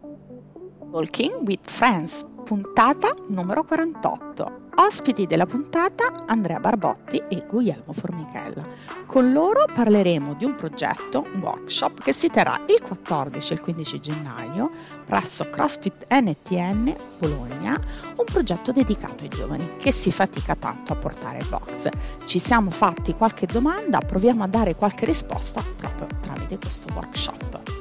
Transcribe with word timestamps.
Talking 0.00 1.46
with 1.46 1.60
Friends, 1.62 2.24
puntata 2.44 3.14
numero 3.28 3.62
48. 3.64 4.68
Ospiti 4.76 5.26
della 5.26 5.44
puntata 5.44 6.24
Andrea 6.26 6.58
Barbotti 6.58 7.22
e 7.28 7.44
Guglielmo 7.46 7.92
Formichella. 7.92 8.66
Con 9.04 9.32
loro 9.32 9.66
parleremo 9.72 10.34
di 10.34 10.46
un 10.46 10.54
progetto, 10.54 11.26
un 11.34 11.40
workshop 11.42 12.02
che 12.02 12.14
si 12.14 12.28
terrà 12.28 12.60
il 12.66 12.80
14 12.80 13.52
e 13.52 13.56
il 13.56 13.60
15 13.60 14.00
gennaio 14.00 14.70
presso 15.04 15.50
CrossFit 15.50 16.06
NTN 16.08 16.96
Bologna, 17.18 17.78
un 18.16 18.24
progetto 18.24 18.72
dedicato 18.72 19.24
ai 19.24 19.28
giovani 19.28 19.76
che 19.76 19.92
si 19.92 20.10
fatica 20.10 20.56
tanto 20.56 20.94
a 20.94 20.96
portare 20.96 21.38
il 21.38 21.46
box. 21.46 21.88
Ci 22.24 22.38
siamo 22.38 22.70
fatti 22.70 23.14
qualche 23.14 23.46
domanda, 23.46 23.98
proviamo 23.98 24.44
a 24.44 24.48
dare 24.48 24.76
qualche 24.76 25.04
risposta 25.04 25.62
proprio 25.76 26.06
tramite 26.20 26.58
questo 26.58 26.88
workshop. 26.94 27.79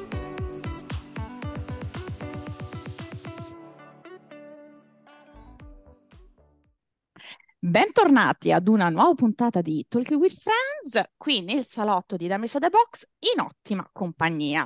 Bentornati 7.61 8.53
ad 8.53 8.69
una 8.69 8.87
nuova 8.87 9.13
puntata 9.15 9.59
di 9.59 9.85
Talking 9.85 10.17
with 10.17 10.33
Friends, 10.33 11.09
qui 11.17 11.41
nel 11.41 11.65
salotto 11.65 12.15
di 12.15 12.25
Damisa 12.25 12.57
The 12.57 12.69
Box 12.69 13.05
in 13.33 13.41
ottima 13.41 13.85
compagnia. 13.91 14.65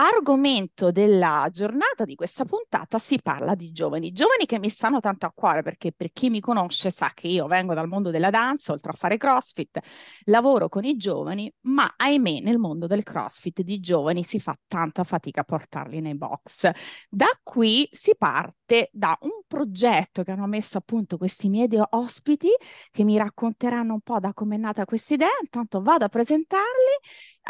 Argomento 0.00 0.92
della 0.92 1.48
giornata 1.50 2.04
di 2.04 2.14
questa 2.14 2.44
puntata 2.44 3.00
si 3.00 3.18
parla 3.20 3.56
di 3.56 3.72
giovani, 3.72 4.12
giovani 4.12 4.46
che 4.46 4.60
mi 4.60 4.68
stanno 4.68 5.00
tanto 5.00 5.26
a 5.26 5.32
cuore 5.34 5.62
perché 5.62 5.90
per 5.90 6.12
chi 6.12 6.30
mi 6.30 6.38
conosce 6.38 6.88
sa 6.90 7.10
che 7.12 7.26
io 7.26 7.48
vengo 7.48 7.74
dal 7.74 7.88
mondo 7.88 8.12
della 8.12 8.30
danza, 8.30 8.70
oltre 8.70 8.92
a 8.92 8.94
fare 8.94 9.16
CrossFit, 9.16 9.80
lavoro 10.26 10.68
con 10.68 10.84
i 10.84 10.96
giovani, 10.96 11.52
ma 11.62 11.94
ahimè 11.96 12.38
nel 12.42 12.58
mondo 12.58 12.86
del 12.86 13.02
CrossFit 13.02 13.62
di 13.62 13.80
giovani 13.80 14.22
si 14.22 14.38
fa 14.38 14.56
tanta 14.68 15.02
fatica 15.02 15.40
a 15.40 15.44
portarli 15.44 16.00
nei 16.00 16.14
box. 16.14 16.70
Da 17.10 17.26
qui 17.42 17.88
si 17.90 18.14
parte 18.16 18.90
da 18.92 19.18
un 19.22 19.42
progetto 19.48 20.22
che 20.22 20.30
hanno 20.30 20.46
messo 20.46 20.78
appunto 20.78 21.16
questi 21.16 21.48
miei 21.48 21.68
ospiti 21.90 22.50
che 22.92 23.02
mi 23.02 23.16
racconteranno 23.16 23.94
un 23.94 24.00
po' 24.00 24.20
da 24.20 24.32
come 24.32 24.54
è 24.54 24.58
nata 24.58 24.84
questa 24.84 25.14
idea, 25.14 25.26
intanto 25.42 25.82
vado 25.82 26.04
a 26.04 26.08
presentarli 26.08 26.66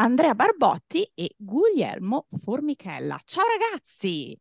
Andrea 0.00 0.32
Barbotti 0.32 1.10
e 1.12 1.34
Guglielmo 1.36 2.28
Formichella. 2.40 3.18
Ciao 3.24 3.42
ragazzi! 3.58 4.38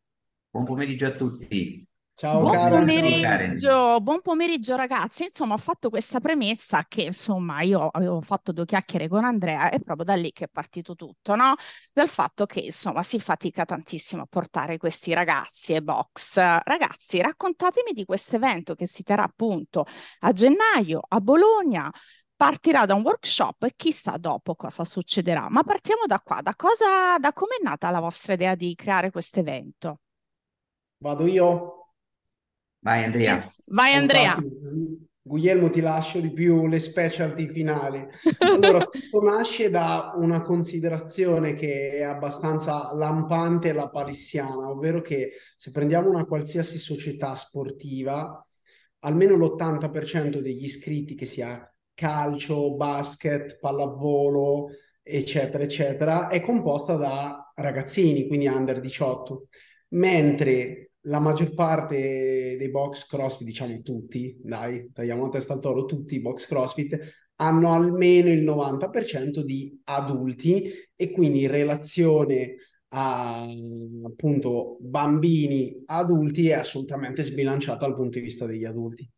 Buon 0.51 0.65
pomeriggio 0.65 1.07
a 1.07 1.11
tutti. 1.11 1.83
Ciao 2.13 2.41
buon 2.41 2.53
Karen. 2.53 2.79
Pomeriggio, 2.79 3.99
buon 4.01 4.21
pomeriggio 4.21 4.75
ragazzi. 4.75 5.23
Insomma, 5.23 5.55
ho 5.55 5.57
fatto 5.57 5.89
questa 5.89 6.19
premessa 6.19 6.85
che 6.87 7.01
insomma 7.01 7.61
io 7.61 7.87
avevo 7.87 8.21
fatto 8.21 8.51
due 8.51 8.65
chiacchiere 8.65 9.07
con 9.07 9.25
Andrea 9.25 9.71
e 9.71 9.79
proprio 9.79 10.05
da 10.05 10.13
lì 10.13 10.31
che 10.31 10.45
è 10.45 10.47
partito 10.47 10.93
tutto, 10.93 11.33
no? 11.33 11.55
Dal 11.91 12.07
fatto 12.07 12.45
che 12.45 12.59
insomma 12.59 13.01
si 13.01 13.19
fatica 13.19 13.65
tantissimo 13.65 14.21
a 14.21 14.27
portare 14.29 14.77
questi 14.77 15.11
ragazzi 15.13 15.73
e 15.73 15.81
box. 15.81 16.35
Ragazzi, 16.35 17.19
raccontatemi 17.19 17.93
di 17.93 18.05
questo 18.05 18.35
evento 18.35 18.75
che 18.75 18.85
si 18.85 19.01
terrà 19.01 19.23
appunto 19.23 19.87
a 20.19 20.31
gennaio 20.33 21.01
a 21.07 21.19
Bologna 21.19 21.91
partirà 22.37 22.85
da 22.85 22.93
un 22.93 23.01
workshop 23.01 23.63
e 23.63 23.73
chissà 23.75 24.15
dopo 24.17 24.55
cosa 24.55 24.85
succederà. 24.85 25.49
Ma 25.49 25.63
partiamo 25.63 26.03
da 26.05 26.21
qua, 26.21 26.41
da 26.41 26.55
cosa, 26.55 27.17
da 27.19 27.33
come 27.33 27.55
è 27.59 27.63
nata 27.63 27.89
la 27.89 27.99
vostra 27.99 28.33
idea 28.33 28.53
di 28.55 28.75
creare 28.75 29.11
questo 29.11 29.39
evento? 29.39 30.01
Vado 30.99 31.25
io? 31.25 31.93
Vai 32.79 33.03
Andrea. 33.03 33.51
Vai 33.65 33.93
Andrea. 33.93 34.37
Guglielmo 35.27 35.69
ti 35.69 35.81
lascio 35.81 36.21
di 36.21 36.31
più 36.31 36.67
le 36.67 36.79
specialty 36.79 37.49
finali. 37.49 38.07
Allora, 38.39 38.85
tutto 38.85 39.21
nasce 39.21 39.69
da 39.69 40.13
una 40.15 40.41
considerazione 40.41 41.53
che 41.53 41.91
è 41.97 42.03
abbastanza 42.03 42.93
lampante 42.93 43.69
e 43.69 43.73
lapalissiana, 43.73 44.69
ovvero 44.69 45.01
che 45.01 45.31
se 45.57 45.71
prendiamo 45.71 46.09
una 46.09 46.25
qualsiasi 46.25 46.77
società 46.77 47.35
sportiva, 47.35 48.45
almeno 48.99 49.35
l'80% 49.35 50.39
degli 50.39 50.63
iscritti 50.63 51.13
che 51.13 51.25
si 51.25 51.41
ha 51.41 51.69
calcio, 51.97 52.75
basket, 52.75 53.57
pallavolo, 53.59 54.67
eccetera, 55.01 55.63
eccetera, 55.63 56.27
è 56.27 56.41
composta 56.41 56.95
da 56.95 57.51
ragazzini, 57.55 58.27
quindi 58.27 58.45
under 58.45 58.79
18, 58.79 59.47
mentre 59.89 60.91
la 61.07 61.19
maggior 61.19 61.55
parte 61.55 62.55
dei 62.55 62.69
box 62.69 63.07
CrossFit, 63.07 63.47
diciamo 63.47 63.81
tutti, 63.81 64.37
dai, 64.43 64.91
tagliamo 64.93 65.23
la 65.23 65.29
testa 65.29 65.53
al 65.53 65.59
toro, 65.59 65.85
tutti 65.85 66.15
i 66.15 66.21
box 66.21 66.45
CrossFit 66.45 66.99
hanno 67.37 67.73
almeno 67.73 68.29
il 68.29 68.43
90% 68.43 69.41
di 69.41 69.79
adulti 69.85 70.71
e 70.95 71.11
quindi 71.11 71.43
in 71.43 71.51
relazione 71.51 72.55
a 72.89 73.43
appunto 74.05 74.77
bambini 74.79 75.83
adulti 75.87 76.49
è 76.49 76.53
assolutamente 76.53 77.23
sbilanciata 77.23 77.85
dal 77.85 77.95
punto 77.95 78.19
di 78.19 78.23
vista 78.23 78.45
degli 78.45 78.65
adulti. 78.65 79.09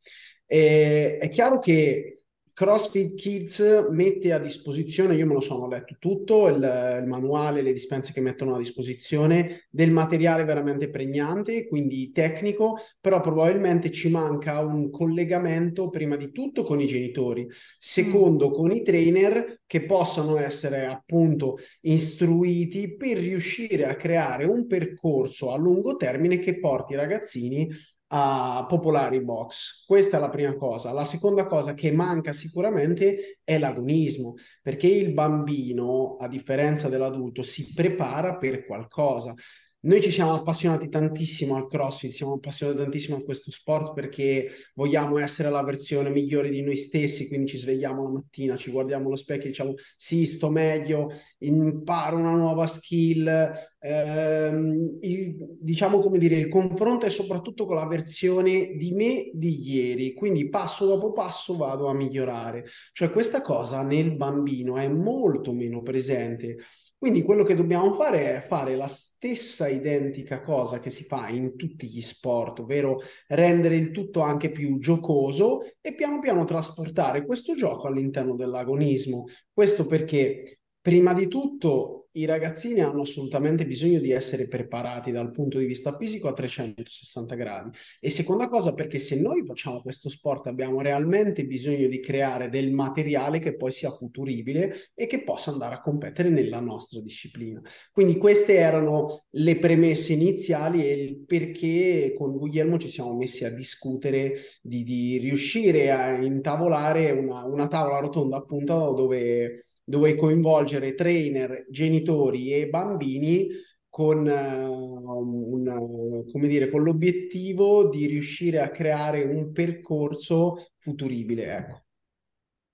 E 0.45 1.17
è 1.17 1.29
chiaro 1.29 1.59
che 1.59 2.18
CrossFit 2.59 3.15
Kids 3.15 3.87
mette 3.89 4.33
a 4.33 4.37
disposizione, 4.37 5.15
io 5.15 5.25
me 5.25 5.31
lo 5.31 5.39
sono 5.39 5.65
letto 5.65 5.95
tutto, 5.97 6.49
il, 6.49 6.55
il, 6.55 7.07
manuale, 7.07 7.61
le 7.61 7.71
dispense 7.71 8.11
che 8.11 8.19
mettono 8.19 8.53
a 8.53 8.57
disposizione, 8.57 9.67
del 9.69 9.91
materiale 9.91 10.43
veramente 10.43 10.89
pregnante, 10.89 11.69
quindi 11.69 12.11
tecnico, 12.11 12.77
però 12.99 13.21
probabilmente 13.21 13.91
ci 13.91 14.09
manca 14.09 14.59
un 14.59 14.89
collegamento 14.89 15.87
prima 15.87 16.17
di 16.17 16.33
tutto 16.33 16.63
con 16.63 16.81
i 16.81 16.85
genitori, 16.85 17.47
secondo 17.77 18.49
mm. 18.49 18.53
con 18.53 18.71
i 18.73 18.81
trainer 18.81 19.61
che 19.65 19.85
possano 19.85 20.35
essere 20.35 20.85
appunto 20.85 21.59
istruiti 21.79 22.97
per 22.97 23.19
riuscire 23.19 23.85
a 23.85 23.95
creare 23.95 24.43
un 24.43 24.67
percorso 24.67 25.53
a 25.53 25.57
lungo 25.57 25.95
termine 25.95 26.39
che 26.39 26.59
porti 26.59 26.91
i 26.91 26.97
ragazzini 26.97 27.69
a 28.11 28.65
popolari 28.67 29.21
box. 29.23 29.85
Questa 29.85 30.17
è 30.17 30.19
la 30.19 30.29
prima 30.29 30.55
cosa. 30.55 30.91
La 30.91 31.05
seconda 31.05 31.45
cosa 31.45 31.73
che 31.73 31.91
manca 31.91 32.33
sicuramente 32.33 33.39
è 33.43 33.57
l'agonismo, 33.59 34.35
perché 34.61 34.87
il 34.87 35.13
bambino, 35.13 36.15
a 36.17 36.27
differenza 36.27 36.89
dell'adulto, 36.89 37.41
si 37.41 37.73
prepara 37.73 38.37
per 38.37 38.65
qualcosa. 38.65 39.33
Noi 39.81 40.01
ci 40.01 40.11
siamo 40.11 40.33
appassionati 40.33 40.89
tantissimo 40.89 41.55
al 41.55 41.65
CrossFit, 41.65 42.11
siamo 42.11 42.33
appassionati 42.33 42.79
tantissimo 42.79 43.15
a 43.15 43.23
questo 43.23 43.49
sport 43.49 43.93
perché 43.93 44.51
vogliamo 44.73 45.19
essere 45.19 45.49
la 45.49 45.63
versione 45.63 46.09
migliore 46.09 46.49
di 46.49 46.61
noi 46.61 46.75
stessi, 46.75 47.29
quindi 47.29 47.47
ci 47.47 47.57
svegliamo 47.57 48.03
la 48.03 48.09
mattina, 48.09 48.57
ci 48.57 48.71
guardiamo 48.71 49.07
allo 49.07 49.15
specchio 49.15 49.45
e 49.45 49.51
diciamo 49.51 49.75
sì, 49.95 50.25
sto 50.25 50.49
meglio, 50.49 51.13
imparo 51.37 52.17
una 52.17 52.35
nuova 52.35 52.67
skill. 52.67 53.53
Ehm, 53.79 54.97
il, 54.99 55.37
diciamo 55.61 56.01
come 56.01 56.17
dire, 56.17 56.35
il 56.35 56.49
confronto 56.49 57.05
è 57.05 57.09
soprattutto 57.09 57.65
con 57.65 57.77
la 57.77 57.87
versione 57.87 58.75
di 58.75 58.91
me 58.91 59.29
di 59.33 59.61
ieri, 59.61 60.13
quindi 60.13 60.49
passo 60.49 60.85
dopo 60.87 61.13
passo 61.13 61.55
vado 61.55 61.87
a 61.87 61.93
migliorare. 61.93 62.65
Cioè 62.91 63.11
questa 63.11 63.41
cosa 63.41 63.81
nel 63.81 64.17
bambino 64.17 64.75
è 64.75 64.89
molto 64.89 65.53
meno 65.53 65.81
presente 65.81 66.57
quindi 66.99 67.21
quello 67.23 67.45
che 67.45 67.55
dobbiamo 67.55 67.93
fare 67.93 68.35
è 68.35 68.45
fare 68.45 68.75
la 68.75 68.89
stessa 68.89 69.68
identica 69.69 70.39
cosa 70.39 70.79
che 70.79 70.89
si 70.89 71.03
fa 71.03 71.27
in 71.29 71.55
tutti 71.55 71.87
gli 71.87 72.01
sport, 72.01 72.59
ovvero 72.59 73.01
rendere 73.27 73.75
il 73.75 73.91
tutto 73.91 74.21
anche 74.21 74.51
più 74.51 74.79
giocoso 74.79 75.61
e 75.81 75.93
piano 75.95 76.19
piano 76.19 76.45
trasportare 76.45 77.25
questo 77.25 77.55
gioco 77.55 77.87
all'interno 77.87 78.35
dell'agonismo. 78.35 79.25
Questo 79.53 79.85
perché 79.85 80.61
prima 80.81 81.13
di 81.13 81.27
tutto 81.27 81.98
i 82.13 82.25
ragazzini 82.25 82.79
hanno 82.81 83.01
assolutamente 83.01 83.65
bisogno 83.65 83.99
di 83.99 84.11
essere 84.11 84.47
preparati 84.47 85.11
dal 85.11 85.31
punto 85.31 85.59
di 85.59 85.65
vista 85.65 85.95
fisico 85.97 86.27
a 86.27 86.33
360 86.33 87.35
gradi. 87.35 87.77
E 87.99 88.09
seconda 88.09 88.47
cosa, 88.47 88.73
perché 88.73 88.97
se 88.97 89.19
noi 89.19 89.45
facciamo 89.45 89.81
questo 89.81 90.09
sport 90.09 90.47
abbiamo 90.47 90.81
realmente 90.81 91.45
bisogno 91.45 91.87
di 91.87 91.99
creare 91.99 92.49
del 92.49 92.71
materiale 92.71 93.39
che 93.39 93.55
poi 93.55 93.71
sia 93.71 93.91
futuribile 93.91 94.91
e 94.95 95.05
che 95.05 95.23
possa 95.23 95.51
andare 95.51 95.75
a 95.75 95.81
competere 95.81 96.29
nella 96.29 96.59
nostra 96.59 96.99
disciplina. 96.99 97.61
Quindi 97.91 98.17
queste 98.17 98.55
erano 98.55 99.25
le 99.31 99.57
premesse 99.57 100.13
iniziali 100.13 100.83
e 100.83 100.93
il 100.93 101.25
perché 101.25 102.13
con 102.17 102.35
Guglielmo 102.37 102.77
ci 102.77 102.89
siamo 102.89 103.15
messi 103.15 103.45
a 103.45 103.51
discutere 103.51 104.33
di, 104.61 104.83
di 104.83 105.17
riuscire 105.17 105.91
a 105.91 106.21
intavolare 106.23 107.11
una, 107.11 107.43
una 107.45 107.67
tavola 107.67 107.99
rotonda 107.99 108.37
appunto 108.37 108.93
dove 108.93 109.68
dove 109.89 110.15
coinvolgere 110.15 110.93
trainer, 110.93 111.65
genitori 111.67 112.53
e 112.53 112.69
bambini 112.69 113.47
con, 113.89 114.19
uh, 114.19 115.51
un, 115.51 116.25
come 116.31 116.47
dire, 116.47 116.69
con 116.69 116.83
l'obiettivo 116.83 117.89
di 117.89 118.05
riuscire 118.05 118.61
a 118.61 118.69
creare 118.69 119.23
un 119.23 119.51
percorso 119.51 120.67
futuribile. 120.77 121.55
Ecco. 121.55 121.83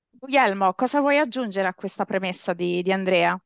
Guglielmo, 0.09 0.73
cosa 0.73 1.00
vuoi 1.00 1.17
aggiungere 1.17 1.69
a 1.69 1.73
questa 1.73 2.03
premessa 2.03 2.51
di, 2.51 2.81
di 2.81 2.91
Andrea? 2.91 3.41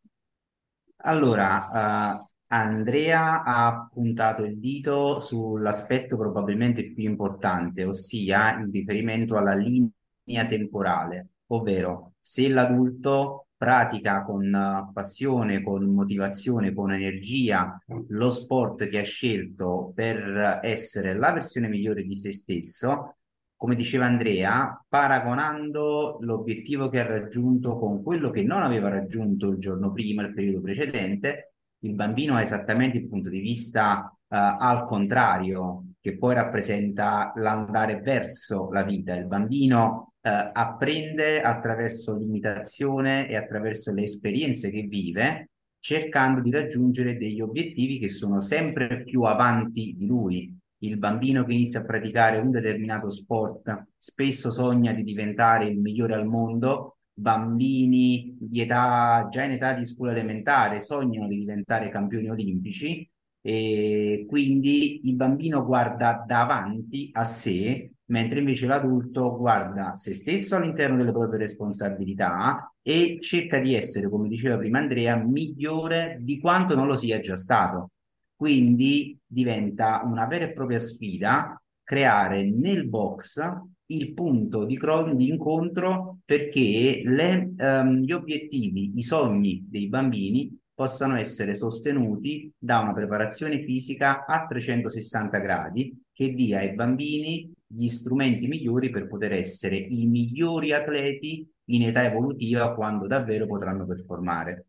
Allora, 1.04 2.18
uh, 2.18 2.28
Andrea 2.48 3.44
ha 3.44 3.88
puntato 3.94 4.46
il 4.46 4.58
dito 4.58 5.20
sull'aspetto 5.20 6.18
probabilmente 6.18 6.92
più 6.92 7.04
importante, 7.04 7.84
ossia 7.84 8.58
il 8.58 8.72
riferimento 8.72 9.38
alla 9.38 9.54
linea 9.54 10.48
temporale, 10.48 11.28
ovvero 11.50 12.14
se 12.20 12.50
l'adulto 12.50 13.44
pratica 13.60 14.24
con 14.24 14.90
passione, 14.94 15.62
con 15.62 15.84
motivazione, 15.84 16.74
con 16.74 16.94
energia 16.94 17.78
lo 18.08 18.30
sport 18.30 18.88
che 18.88 19.00
ha 19.00 19.04
scelto 19.04 19.92
per 19.94 20.62
essere 20.64 21.14
la 21.14 21.34
versione 21.34 21.68
migliore 21.68 22.04
di 22.04 22.16
se 22.16 22.32
stesso, 22.32 23.18
come 23.58 23.76
diceva 23.76 24.06
Andrea, 24.06 24.82
paragonando 24.88 26.20
l'obiettivo 26.22 26.88
che 26.88 27.02
ha 27.02 27.06
raggiunto 27.06 27.78
con 27.78 28.02
quello 28.02 28.30
che 28.30 28.44
non 28.44 28.64
aveva 28.64 28.88
raggiunto 28.88 29.50
il 29.50 29.58
giorno 29.58 29.92
prima, 29.92 30.22
il 30.22 30.34
periodo 30.34 30.62
precedente, 30.62 31.56
il 31.80 31.94
bambino 31.94 32.36
ha 32.36 32.42
esattamente 32.42 32.98
il 32.98 33.10
punto 33.10 33.28
di 33.28 33.42
vista 33.42 34.10
uh, 34.10 34.36
al 34.58 34.86
contrario, 34.86 35.88
che 36.00 36.18
poi 36.18 36.36
rappresenta 36.36 37.34
l'andare 37.36 38.00
verso 38.00 38.70
la 38.72 38.84
vita. 38.84 39.16
Il 39.16 39.28
bambino 39.28 40.09
uh, 40.30 40.50
apprende 40.54 41.42
attraverso 41.42 42.16
l'imitazione 42.16 43.28
e 43.28 43.36
attraverso 43.36 43.94
le 43.94 44.04
esperienze 44.04 44.70
che 44.70 44.84
vive, 44.84 45.50
cercando 45.80 46.42
di 46.42 46.52
raggiungere 46.52 47.18
degli 47.18 47.42
obiettivi 47.42 48.00
che 48.00 48.08
sono 48.08 48.40
sempre 48.40 49.04
più 49.04 49.22
avanti 49.22 49.96
di 49.98 50.06
lui. 50.06 50.58
Il 50.82 50.98
bambino 50.98 51.44
che 51.44 51.54
inizia 51.54 51.82
a 51.82 51.86
praticare 51.86 52.38
un 52.38 52.52
determinato 52.52 53.10
sport 53.10 53.88
spesso 53.98 54.50
sogna 54.52 54.94
di 54.94 55.04
diventare 55.04 55.66
il 55.66 55.80
migliore 55.80 56.14
al 56.14 56.26
mondo, 56.26 56.98
bambini 57.14 58.38
di 58.40 58.62
età, 58.62 59.28
già 59.30 59.44
in 59.44 59.52
età 59.52 59.74
di 59.74 59.86
scuola 59.86 60.12
elementare 60.12 60.80
sognano 60.80 61.28
di 61.28 61.38
diventare 61.38 61.90
campioni 61.90 62.30
olimpici 62.30 63.10
e 63.42 64.26
quindi 64.28 65.08
il 65.08 65.16
bambino 65.16 65.66
guarda 65.66 66.24
davanti 66.26 67.10
a 67.14 67.24
sé, 67.24 67.92
mentre 68.10 68.40
invece 68.40 68.68
l'adulto 68.68 69.38
guarda 69.38 69.96
se 69.96 70.14
stesso 70.14 70.56
all'interno 70.56 70.98
delle 70.98 71.12
proprie 71.12 71.40
responsabilità 71.40 72.72
e 72.82 73.18
cerca 73.20 73.60
di 73.60 73.76
essere, 73.76 74.10
come 74.10 74.28
diceva 74.28 74.58
prima 74.58 74.80
Andrea, 74.80 75.16
migliore 75.18 76.18
di 76.22 76.40
quanto 76.40 76.76
non 76.76 76.88
lo 76.88 76.96
sia 76.96 77.20
già 77.20 77.36
stato. 77.36 77.92
Quindi 78.36 79.18
diventa 79.26 80.02
una 80.06 80.26
vera 80.26 80.46
e 80.46 80.54
propria 80.54 80.80
sfida 80.80 81.62
creare 81.84 82.50
nel 82.50 82.88
box 82.88 83.42
il 83.88 84.14
punto 84.14 84.66
di, 84.66 84.80
di 85.16 85.30
incontro 85.30 86.20
perché 86.24 87.02
le, 87.04 87.54
um, 87.58 87.98
gli 87.98 88.12
obiettivi, 88.12 88.94
i 88.96 89.02
sogni 89.04 89.66
dei 89.68 89.88
bambini 89.88 90.56
possano 90.74 91.18
essere 91.18 91.56
sostenuti 91.56 92.52
da 92.58 92.80
una 92.80 92.94
preparazione 92.94 93.60
fisica 93.60 94.26
a 94.26 94.46
360 94.46 95.40
gradi 95.40 96.04
che 96.14 96.34
dia 96.34 96.60
ai 96.60 96.74
bambini 96.74 97.52
gli 97.72 97.88
strumenti 97.88 98.48
migliori 98.48 98.90
per 98.90 99.08
poter 99.08 99.34
essere 99.34 99.76
i 99.76 100.08
migliori 100.08 100.74
atleti 100.74 101.48
in 101.66 101.84
età 101.84 102.04
evolutiva 102.04 102.74
quando 102.74 103.06
davvero 103.06 103.46
potranno 103.46 103.86
performare. 103.86 104.66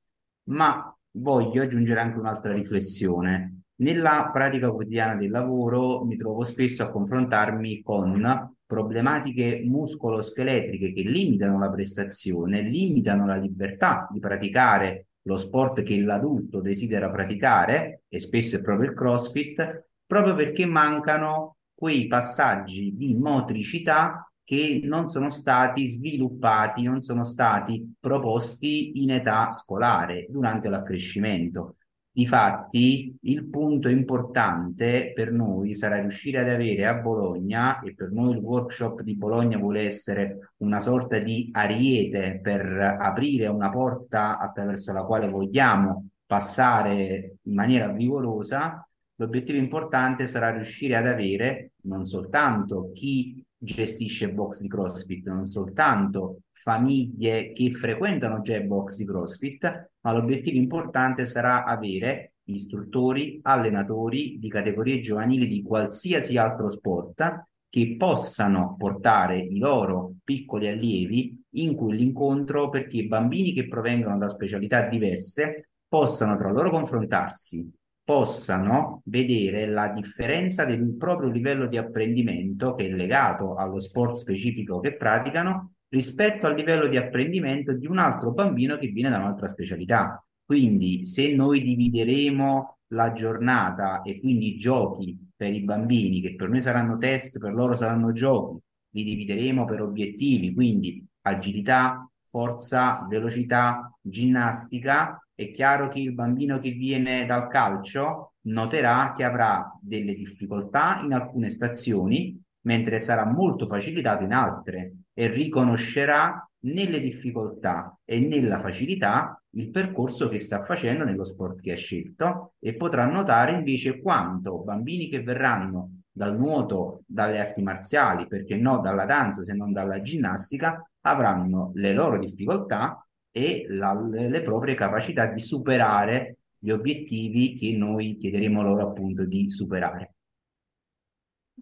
Ma 0.50 0.94
voglio 1.12 1.62
aggiungere 1.62 2.00
anche 2.00 2.18
un'altra 2.18 2.52
riflessione. 2.52 3.62
Nella 3.76 4.28
pratica 4.30 4.70
quotidiana 4.70 5.16
del 5.16 5.30
lavoro 5.30 6.04
mi 6.04 6.16
trovo 6.16 6.44
spesso 6.44 6.82
a 6.82 6.90
confrontarmi 6.90 7.80
con 7.80 8.52
problematiche 8.66 9.62
muscoloscheletriche 9.64 10.92
che 10.92 11.02
limitano 11.02 11.58
la 11.58 11.70
prestazione, 11.70 12.60
limitano 12.60 13.26
la 13.26 13.36
libertà 13.36 14.06
di 14.12 14.20
praticare 14.20 15.06
lo 15.22 15.36
sport 15.36 15.82
che 15.82 16.00
l'adulto 16.00 16.60
desidera 16.60 17.10
praticare, 17.10 18.02
e 18.08 18.18
spesso 18.20 18.56
è 18.56 18.62
proprio 18.62 18.90
il 18.90 18.96
CrossFit, 18.96 19.88
proprio 20.06 20.34
perché 20.34 20.66
mancano 20.66 21.56
quei 21.80 22.06
passaggi 22.08 22.94
di 22.94 23.14
motricità 23.14 24.30
che 24.44 24.82
non 24.84 25.08
sono 25.08 25.30
stati 25.30 25.86
sviluppati, 25.86 26.82
non 26.82 27.00
sono 27.00 27.24
stati 27.24 27.94
proposti 27.98 29.00
in 29.00 29.12
età 29.12 29.50
scolare 29.50 30.26
durante 30.28 30.68
l'accrescimento. 30.68 31.76
Difatti, 32.12 33.16
il 33.22 33.46
punto 33.46 33.88
importante 33.88 35.12
per 35.14 35.32
noi 35.32 35.72
sarà 35.72 35.96
riuscire 35.96 36.40
ad 36.40 36.50
avere 36.50 36.84
a 36.84 36.96
Bologna, 36.96 37.80
e 37.80 37.94
per 37.94 38.10
noi 38.10 38.32
il 38.32 38.42
workshop 38.42 39.00
di 39.00 39.16
Bologna 39.16 39.56
vuole 39.56 39.80
essere 39.80 40.52
una 40.58 40.80
sorta 40.80 41.18
di 41.18 41.48
ariete 41.50 42.40
per 42.42 42.96
aprire 42.98 43.46
una 43.46 43.70
porta 43.70 44.38
attraverso 44.38 44.92
la 44.92 45.04
quale 45.04 45.30
vogliamo 45.30 46.08
passare 46.26 47.36
in 47.40 47.54
maniera 47.54 47.88
vigorosa, 47.88 48.86
l'obiettivo 49.20 49.58
importante 49.58 50.26
sarà 50.26 50.50
riuscire 50.50 50.96
ad 50.96 51.06
avere 51.06 51.72
non 51.82 52.06
soltanto 52.06 52.90
chi 52.94 53.44
gestisce 53.56 54.32
box 54.32 54.60
di 54.60 54.68
CrossFit, 54.68 55.26
non 55.26 55.44
soltanto 55.44 56.40
famiglie 56.50 57.52
che 57.52 57.70
frequentano 57.70 58.40
già 58.40 58.56
i 58.56 58.66
box 58.66 58.96
di 58.96 59.04
CrossFit, 59.04 59.90
ma 60.00 60.12
l'obiettivo 60.14 60.56
importante 60.56 61.26
sarà 61.26 61.64
avere 61.64 62.32
istruttori, 62.44 63.40
allenatori 63.42 64.38
di 64.38 64.48
categorie 64.48 65.00
giovanili 65.00 65.46
di 65.46 65.62
qualsiasi 65.62 66.38
altro 66.38 66.70
sport 66.70 67.48
che 67.68 67.96
possano 67.98 68.74
portare 68.78 69.38
i 69.38 69.58
loro 69.58 70.14
piccoli 70.24 70.66
allievi 70.66 71.38
in 71.56 71.76
quell'incontro 71.76 72.70
perché 72.70 72.96
i 72.96 73.06
bambini 73.06 73.52
che 73.52 73.68
provengono 73.68 74.16
da 74.16 74.28
specialità 74.28 74.88
diverse 74.88 75.68
possano 75.86 76.36
tra 76.38 76.50
loro 76.50 76.70
confrontarsi, 76.70 77.70
possano 78.10 79.02
vedere 79.04 79.66
la 79.66 79.86
differenza 79.90 80.64
del 80.64 80.96
proprio 80.96 81.28
livello 81.30 81.68
di 81.68 81.76
apprendimento 81.76 82.74
che 82.74 82.86
è 82.86 82.90
legato 82.90 83.54
allo 83.54 83.78
sport 83.78 84.16
specifico 84.16 84.80
che 84.80 84.96
praticano 84.96 85.74
rispetto 85.90 86.48
al 86.48 86.56
livello 86.56 86.88
di 86.88 86.96
apprendimento 86.96 87.72
di 87.72 87.86
un 87.86 87.98
altro 87.98 88.32
bambino 88.32 88.76
che 88.78 88.88
viene 88.88 89.10
da 89.10 89.18
un'altra 89.18 89.46
specialità. 89.46 90.20
Quindi 90.44 91.06
se 91.06 91.32
noi 91.32 91.62
divideremo 91.62 92.78
la 92.94 93.12
giornata 93.12 94.02
e 94.02 94.18
quindi 94.18 94.54
i 94.54 94.56
giochi 94.56 95.16
per 95.36 95.54
i 95.54 95.62
bambini, 95.62 96.20
che 96.20 96.34
per 96.34 96.48
noi 96.48 96.60
saranno 96.60 96.98
test, 96.98 97.38
per 97.38 97.54
loro 97.54 97.76
saranno 97.76 98.10
giochi, 98.10 98.58
li 98.92 99.04
divideremo 99.04 99.64
per 99.64 99.82
obiettivi, 99.82 100.52
quindi 100.52 101.06
agilità, 101.20 102.10
forza, 102.24 103.06
velocità, 103.08 103.96
ginnastica, 104.02 105.16
è 105.40 105.50
chiaro 105.52 105.88
che 105.88 106.00
il 106.00 106.12
bambino 106.12 106.58
che 106.58 106.72
viene 106.72 107.24
dal 107.24 107.48
calcio 107.48 108.34
noterà 108.42 109.10
che 109.16 109.24
avrà 109.24 109.74
delle 109.80 110.12
difficoltà 110.12 111.00
in 111.02 111.14
alcune 111.14 111.48
stazioni, 111.48 112.38
mentre 112.66 112.98
sarà 112.98 113.24
molto 113.24 113.66
facilitato 113.66 114.22
in 114.22 114.34
altre 114.34 114.96
e 115.14 115.28
riconoscerà 115.28 116.46
nelle 116.64 117.00
difficoltà 117.00 117.98
e 118.04 118.20
nella 118.20 118.58
facilità 118.58 119.42
il 119.52 119.70
percorso 119.70 120.28
che 120.28 120.38
sta 120.38 120.60
facendo 120.60 121.06
nello 121.06 121.24
sport 121.24 121.62
che 121.62 121.72
ha 121.72 121.76
scelto 121.76 122.52
e 122.58 122.74
potrà 122.74 123.06
notare 123.06 123.52
invece 123.52 123.98
quanto 123.98 124.58
bambini 124.58 125.08
che 125.08 125.22
verranno 125.22 126.00
dal 126.12 126.36
nuoto, 126.36 127.00
dalle 127.06 127.40
arti 127.40 127.62
marziali, 127.62 128.26
perché 128.26 128.58
no 128.58 128.80
dalla 128.80 129.06
danza 129.06 129.40
se 129.40 129.54
non 129.54 129.72
dalla 129.72 130.02
ginnastica, 130.02 130.86
avranno 131.00 131.70
le 131.76 131.92
loro 131.94 132.18
difficoltà 132.18 133.02
e 133.30 133.66
la, 133.68 133.92
le 133.94 134.42
proprie 134.42 134.74
capacità 134.74 135.26
di 135.26 135.40
superare 135.40 136.36
gli 136.58 136.70
obiettivi 136.70 137.54
che 137.54 137.72
noi 137.72 138.16
chiederemo 138.16 138.62
loro 138.62 138.88
appunto 138.88 139.24
di 139.24 139.48
superare. 139.48 140.14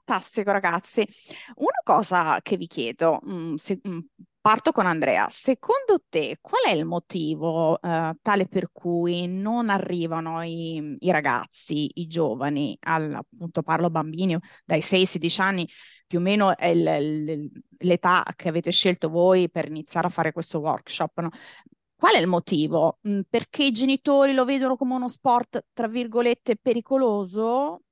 Fantastico 0.04 0.50
ragazzi. 0.50 1.06
Una 1.56 1.80
cosa 1.82 2.40
che 2.40 2.56
vi 2.56 2.66
chiedo, 2.66 3.18
mh, 3.22 3.32
mm, 3.32 3.54
se, 3.56 3.80
mh, 3.82 3.90
mm, 3.90 3.98
parto 4.40 4.72
con 4.72 4.87
Andrea, 4.87 5.28
secondo 5.30 6.02
te 6.08 6.38
qual 6.40 6.62
è 6.66 6.70
il 6.70 6.84
motivo 6.84 7.80
eh, 7.80 8.14
tale 8.22 8.46
per 8.48 8.70
cui 8.72 9.26
non 9.26 9.68
arrivano 9.68 10.42
i, 10.42 10.96
i 10.98 11.10
ragazzi, 11.10 11.90
i 12.00 12.06
giovani, 12.06 12.76
al, 12.80 13.12
appunto 13.14 13.62
parlo 13.62 13.90
bambini 13.90 14.38
dai 14.64 14.80
6-16 14.80 15.40
anni, 15.40 15.68
più 16.09 16.19
o 16.19 16.23
meno 16.23 16.57
è 16.57 16.75
l'età 16.75 18.25
che 18.35 18.49
avete 18.49 18.73
scelto 18.73 19.09
voi 19.09 19.49
per 19.50 19.67
iniziare 19.67 20.09
a 20.09 20.11
fare 20.11 20.33
questo 20.33 20.59
workshop, 20.59 21.21
no? 21.21 21.31
Qual 21.95 22.15
è 22.15 22.19
il 22.19 22.27
motivo? 22.27 22.99
Mm, 23.07 23.21
perché 23.29 23.65
i 23.65 23.73
genitori 23.73 24.33
lo 24.33 24.45
vedono 24.45 24.77
come 24.77 24.95
uno 24.95 25.09
sport, 25.09 25.67
tra 25.73 25.87
virgolette, 25.88 26.57
pericoloso? 26.57 27.83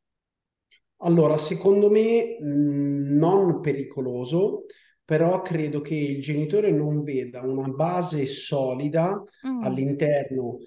Allora, 0.98 1.36
secondo 1.38 1.90
me 1.90 2.38
mm, 2.40 3.16
non 3.16 3.60
pericoloso, 3.60 4.64
però 5.04 5.42
credo 5.42 5.80
che 5.80 5.94
il 5.94 6.22
genitore 6.22 6.70
non 6.70 7.02
veda 7.02 7.42
una 7.42 7.68
base 7.68 8.26
solida 8.26 9.22
mm. 9.46 9.62
all'interno 9.62 10.58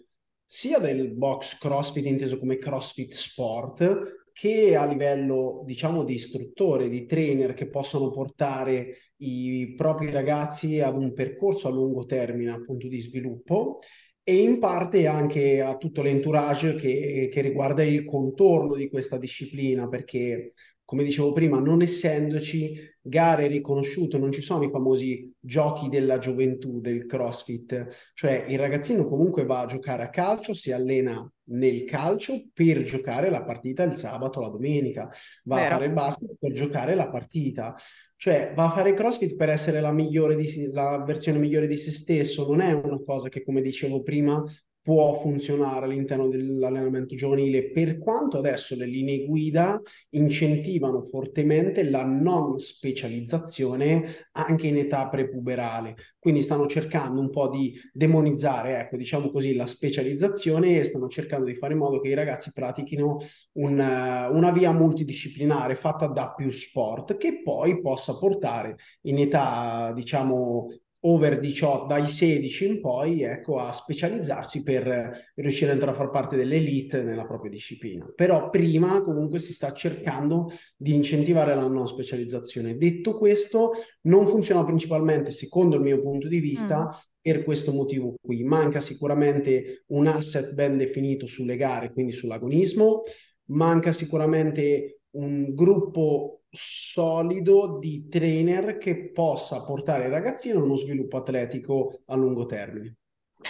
sia 0.46 0.80
del 0.80 1.12
box 1.12 1.58
CrossFit 1.58 2.06
inteso 2.06 2.40
come 2.40 2.58
CrossFit 2.58 3.14
Sport, 3.14 4.29
che 4.34 4.76
a 4.76 4.86
livello, 4.86 5.64
diciamo, 5.66 6.04
di 6.04 6.16
istruttore, 6.16 6.90
di 6.90 7.06
trainer 7.06 7.54
che 7.54 7.70
possono 7.70 8.10
portare 8.10 9.14
i 9.18 9.74
propri 9.76 10.12
ragazzi 10.12 10.80
ad 10.80 10.96
un 10.96 11.14
percorso 11.14 11.68
a 11.68 11.72
lungo 11.72 12.06
termine, 12.06 12.52
appunto, 12.52 12.88
di 12.88 13.00
sviluppo 13.00 13.80
e 14.24 14.38
in 14.38 14.60
parte 14.60 15.08
anche 15.08 15.62
a 15.62 15.76
tutto 15.78 16.02
l'entourage 16.04 16.76
che, 16.76 17.30
che 17.32 17.42
riguarda 17.42 17.84
il 17.84 18.06
contorno 18.06 18.76
di 18.76 18.90
questa 18.90 19.18
disciplina, 19.18 19.88
perché 19.88 20.54
come 20.90 21.04
dicevo 21.04 21.34
prima, 21.34 21.60
non 21.60 21.82
essendoci 21.84 22.76
gare 23.00 23.46
riconosciute, 23.46 24.18
non 24.18 24.32
ci 24.32 24.42
sono 24.42 24.64
i 24.64 24.70
famosi 24.70 25.32
giochi 25.40 25.88
della 25.88 26.18
gioventù 26.18 26.80
del 26.80 27.06
CrossFit, 27.06 28.12
cioè 28.16 28.46
il 28.48 28.58
ragazzino 28.58 29.06
comunque 29.06 29.46
va 29.46 29.60
a 29.60 29.66
giocare 29.68 30.02
a 30.02 30.10
calcio, 30.10 30.56
si 30.56 30.72
allena 30.72 31.32
nel 31.50 31.86
calcio 31.86 32.50
per 32.54 32.82
giocare 32.82 33.30
la 33.30 33.44
partita 33.44 33.84
il 33.84 33.94
sabato, 33.94 34.40
la 34.40 34.50
domenica, 34.50 35.10
va 35.44 35.56
Vero. 35.58 35.68
a 35.68 35.72
fare 35.72 35.86
il 35.86 35.94
basket 35.94 36.36
per 36.40 36.52
giocare 36.52 36.96
la 36.96 37.10
partita. 37.10 37.76
Cioè, 38.16 38.52
va 38.54 38.66
a 38.66 38.72
fare 38.72 38.94
CrossFit 38.94 39.36
per 39.36 39.50
essere 39.50 39.80
la, 39.80 39.94
migliore 39.94 40.36
di, 40.36 40.70
la 40.74 41.02
versione 41.06 41.40
migliore 41.40 41.68
di 41.68 41.78
se 41.78 41.92
stesso, 41.92 42.46
non 42.46 42.60
è 42.60 42.74
una 42.74 43.02
cosa 43.06 43.30
che, 43.30 43.44
come 43.44 43.62
dicevo 43.62 44.02
prima, 44.02 44.44
può 44.90 45.20
funzionare 45.20 45.86
all'interno 45.86 46.30
dell'allenamento 46.30 47.14
giovanile, 47.14 47.70
per 47.70 48.00
quanto 48.00 48.40
adesso 48.40 48.76
le 48.76 48.88
linee 48.88 49.24
guida 49.24 49.80
incentivano 50.16 51.04
fortemente 51.04 51.88
la 51.88 52.04
non 52.04 52.58
specializzazione 52.58 54.26
anche 54.32 54.66
in 54.66 54.78
età 54.78 55.08
prepuberale. 55.08 55.96
Quindi 56.18 56.42
stanno 56.42 56.66
cercando 56.66 57.22
un 57.22 57.30
po' 57.30 57.50
di 57.50 57.80
demonizzare, 57.94 58.80
ecco, 58.80 58.98
diciamo 58.98 59.30
così, 59.30 59.54
la 59.54 59.68
specializzazione 59.68 60.80
e 60.80 60.84
stanno 60.84 61.08
cercando 61.08 61.46
di 61.46 61.54
fare 61.54 61.74
in 61.74 61.80
modo 61.80 62.00
che 62.00 62.10
i 62.10 62.16
ragazzi 62.16 62.52
pratichino 62.52 63.18
un, 63.58 63.74
una 63.78 64.52
via 64.52 64.72
multidisciplinare 64.72 65.76
fatta 65.76 66.08
da 66.08 66.34
più 66.34 66.50
sport 66.50 67.18
che 67.18 67.44
poi 67.44 67.80
possa 67.80 68.18
portare 68.18 68.76
in 69.02 69.20
età, 69.20 69.94
diciamo, 69.94 70.68
over 71.02 71.40
18, 71.40 71.86
dai 71.86 72.08
16 72.08 72.68
in 72.68 72.82
poi, 72.82 73.22
ecco, 73.24 73.58
a 73.58 73.72
specializzarsi 73.72 74.64
per 74.64 75.32
riuscire 75.36 75.72
ad 75.72 75.78
entrare 75.78 75.96
a 75.96 76.00
far 76.00 76.10
parte 76.10 76.36
dell'elite 76.36 77.04
nella 77.04 77.26
propria 77.26 77.52
disciplina. 77.52 78.12
Però 78.14 78.50
prima 78.50 79.02
comunque 79.02 79.40
si 79.40 79.54
sta 79.54 79.72
cercando 79.72 80.52
di 80.76 80.94
incentivare 80.94 81.56
la 81.56 81.68
non 81.68 81.88
specializzazione. 81.88 82.76
Detto 82.78 83.18
questo, 83.18 83.72
non 84.02 84.28
funziona 84.28 84.64
principalmente, 84.66 85.32
secondo 85.32 85.78
il 85.78 85.84
mio 85.84 86.02
punto 86.02 86.28
di 86.28 86.40
vista, 86.40 86.86
mm. 86.86 87.00
per 87.22 87.44
questo 87.44 87.72
motivo 87.72 88.16
qui. 88.22 88.44
Manca 88.44 88.82
sicuramente 88.82 89.84
un 89.88 90.08
asset 90.08 90.54
ben 90.54 90.78
definito 90.78 91.26
sulle 91.26 91.56
gare, 91.56 91.94
quindi 91.94 92.12
sull'agonismo, 92.12 93.04
manca 93.52 93.94
sicuramente 93.94 94.99
un 95.12 95.54
gruppo 95.54 96.42
solido 96.50 97.78
di 97.80 98.08
trainer 98.08 98.78
che 98.78 99.12
possa 99.12 99.64
portare 99.64 100.06
il 100.06 100.12
ragazzino 100.12 100.60
a 100.60 100.64
uno 100.64 100.76
sviluppo 100.76 101.18
atletico 101.18 102.02
a 102.06 102.16
lungo 102.16 102.46
termine. 102.46 102.96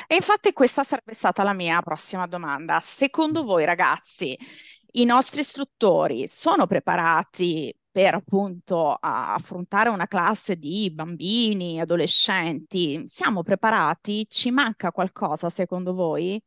E 0.08 0.16
infatti 0.16 0.54
questa 0.54 0.84
sarebbe 0.84 1.14
stata 1.14 1.44
la 1.44 1.54
mia 1.54 1.82
prossima 1.82 2.28
domanda. 2.28 2.80
Secondo 2.82 3.44
voi, 3.44 3.66
ragazzi, 3.66 4.38
i 4.92 5.06
nostri 5.06 5.42
istruttori 5.42 6.28
sono 6.28 6.68
preparati 6.68 7.74
per 7.92 8.14
appunto 8.14 8.96
affrontare 9.00 9.90
una 9.90 10.08
classe 10.08 10.58
di 10.58 10.92
bambini, 10.92 11.80
adolescenti? 11.80 13.08
Siamo 13.08 13.42
preparati? 13.42 14.28
Ci 14.30 14.52
manca 14.52 14.92
qualcosa 14.92 15.50
secondo 15.50 15.94
voi? 15.94 16.42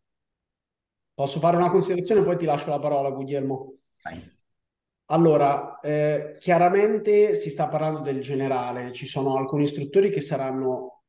Posso 1.15 1.41
fare 1.41 1.57
una 1.57 1.71
considerazione, 1.71 2.23
poi 2.23 2.39
ti 2.39 2.45
lascio 2.45 2.69
la 2.69 2.79
parola, 2.79 3.11
Guglielmo. 3.11 3.75
Vai. 4.03 4.32
Allora, 5.13 5.79
eh, 5.81 6.35
chiaramente 6.39 7.35
si 7.37 7.51
sta 7.51 7.69
parlando 7.69 8.01
del 8.01 8.21
generale, 8.23 8.93
ci 8.93 9.07
sono 9.07 9.37
alcuni 9.37 9.65
istruttori 9.65 10.09
che 10.09 10.23
saranno 10.23 11.03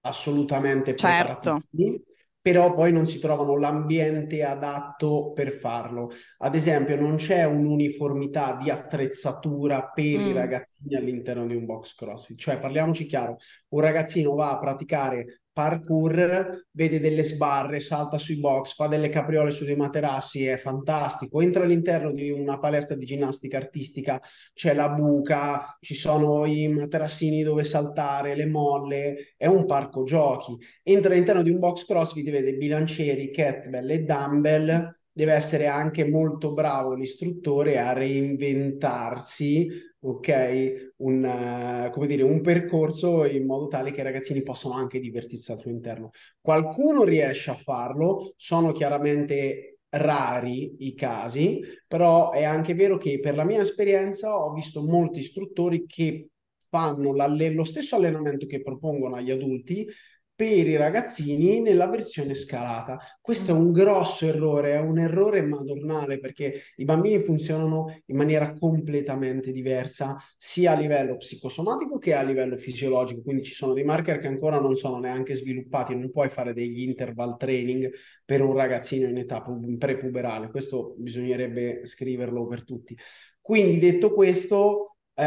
assolutamente 0.00 0.96
certo. 0.96 1.60
preparati, 1.62 2.04
però 2.40 2.74
poi 2.74 2.92
non 2.92 3.06
si 3.06 3.20
trovano 3.20 3.56
l'ambiente 3.56 4.42
adatto 4.42 5.30
per 5.32 5.52
farlo. 5.52 6.10
Ad 6.38 6.56
esempio, 6.56 7.00
non 7.00 7.16
c'è 7.16 7.44
un'uniformità 7.44 8.56
di 8.60 8.68
attrezzatura 8.68 9.90
per 9.94 10.18
mm. 10.18 10.26
i 10.26 10.32
ragazzini 10.32 10.96
all'interno 10.96 11.46
di 11.46 11.54
un 11.54 11.66
box 11.66 11.94
crossfit, 11.94 12.38
cioè 12.38 12.58
parliamoci 12.58 13.06
chiaro, 13.06 13.36
un 13.68 13.80
ragazzino 13.80 14.34
va 14.34 14.50
a 14.50 14.58
praticare 14.58 15.42
parkour, 15.56 16.66
vede 16.72 17.00
delle 17.00 17.22
sbarre, 17.22 17.80
salta 17.80 18.18
sui 18.18 18.38
box, 18.38 18.74
fa 18.74 18.88
delle 18.88 19.08
capriole 19.08 19.50
su 19.50 19.64
dei 19.64 19.74
materassi, 19.74 20.44
è 20.44 20.58
fantastico. 20.58 21.40
Entra 21.40 21.64
all'interno 21.64 22.12
di 22.12 22.28
una 22.30 22.58
palestra 22.58 22.94
di 22.94 23.06
ginnastica 23.06 23.56
artistica, 23.56 24.20
c'è 24.52 24.74
la 24.74 24.90
buca, 24.90 25.78
ci 25.80 25.94
sono 25.94 26.44
i 26.44 26.68
materassini 26.68 27.42
dove 27.42 27.64
saltare, 27.64 28.34
le 28.34 28.44
molle, 28.44 29.34
è 29.38 29.46
un 29.46 29.64
parco 29.64 30.04
giochi. 30.04 30.54
Entra 30.82 31.14
all'interno 31.14 31.40
di 31.42 31.48
un 31.48 31.58
box 31.58 31.86
crossfit, 31.86 32.30
vede 32.30 32.58
bilancieri, 32.58 33.30
kettlebell 33.30 33.90
e 33.90 34.04
dumbbell 34.04 34.94
deve 35.16 35.32
essere 35.32 35.66
anche 35.66 36.06
molto 36.06 36.52
bravo 36.52 36.94
l'istruttore 36.94 37.78
a 37.78 37.94
reinventarsi, 37.94 39.66
ok, 40.00 40.92
un, 40.96 41.90
uh, 41.90 42.04
dire, 42.04 42.22
un 42.22 42.42
percorso 42.42 43.24
in 43.24 43.46
modo 43.46 43.66
tale 43.66 43.92
che 43.92 44.00
i 44.00 44.04
ragazzini 44.04 44.42
possano 44.42 44.74
anche 44.74 45.00
divertirsi 45.00 45.52
al 45.52 45.58
suo 45.58 45.70
interno. 45.70 46.10
Qualcuno 46.38 47.02
riesce 47.04 47.50
a 47.50 47.54
farlo, 47.54 48.34
sono 48.36 48.72
chiaramente 48.72 49.78
rari 49.88 50.76
i 50.80 50.94
casi, 50.94 51.62
però 51.88 52.32
è 52.32 52.44
anche 52.44 52.74
vero 52.74 52.98
che 52.98 53.18
per 53.18 53.36
la 53.36 53.44
mia 53.46 53.62
esperienza 53.62 54.36
ho 54.36 54.52
visto 54.52 54.84
molti 54.84 55.20
istruttori 55.20 55.86
che 55.86 56.28
fanno 56.68 57.14
lo 57.14 57.64
stesso 57.64 57.96
allenamento 57.96 58.44
che 58.44 58.60
propongono 58.60 59.14
agli 59.14 59.30
adulti, 59.30 59.88
per 60.36 60.66
i 60.66 60.76
ragazzini 60.76 61.60
nella 61.60 61.88
versione 61.88 62.34
scalata. 62.34 62.98
Questo 63.22 63.52
è 63.52 63.54
un 63.54 63.72
grosso 63.72 64.26
errore, 64.26 64.74
è 64.74 64.78
un 64.78 64.98
errore 64.98 65.40
madornale 65.42 66.18
perché 66.20 66.62
i 66.76 66.84
bambini 66.84 67.22
funzionano 67.22 67.86
in 68.06 68.16
maniera 68.16 68.52
completamente 68.52 69.50
diversa 69.50 70.14
sia 70.36 70.72
a 70.72 70.78
livello 70.78 71.16
psicosomatico 71.16 71.96
che 71.98 72.14
a 72.14 72.22
livello 72.22 72.56
fisiologico, 72.56 73.22
quindi 73.22 73.44
ci 73.44 73.54
sono 73.54 73.72
dei 73.72 73.84
marker 73.84 74.18
che 74.18 74.26
ancora 74.26 74.60
non 74.60 74.76
sono 74.76 74.98
neanche 74.98 75.34
sviluppati, 75.34 75.94
non 75.96 76.10
puoi 76.10 76.28
fare 76.28 76.52
degli 76.52 76.82
interval 76.82 77.36
training 77.38 77.90
per 78.24 78.42
un 78.42 78.54
ragazzino 78.54 79.08
in 79.08 79.16
età 79.16 79.42
prepuberale, 79.78 80.50
questo 80.50 80.94
bisognerebbe 80.98 81.86
scriverlo 81.86 82.46
per 82.46 82.64
tutti. 82.64 82.96
Quindi 83.40 83.78
detto 83.78 84.12
questo, 84.12 84.96
eh, 85.14 85.22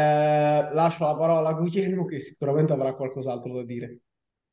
lascio 0.72 1.04
la 1.04 1.16
parola 1.16 1.48
a 1.48 1.54
Guglielmo 1.54 2.04
che 2.04 2.20
sicuramente 2.20 2.72
avrà 2.72 2.94
qualcos'altro 2.94 3.52
da 3.54 3.64
dire. 3.64 3.98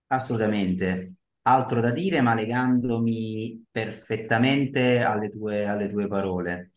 Assolutamente. 0.07 1.13
Altro 1.43 1.79
da 1.81 1.91
dire, 1.91 2.21
ma 2.21 2.33
legandomi 2.33 3.65
perfettamente 3.71 5.01
alle 5.01 5.29
tue, 5.29 5.65
alle 5.65 5.89
tue 5.89 6.07
parole. 6.07 6.71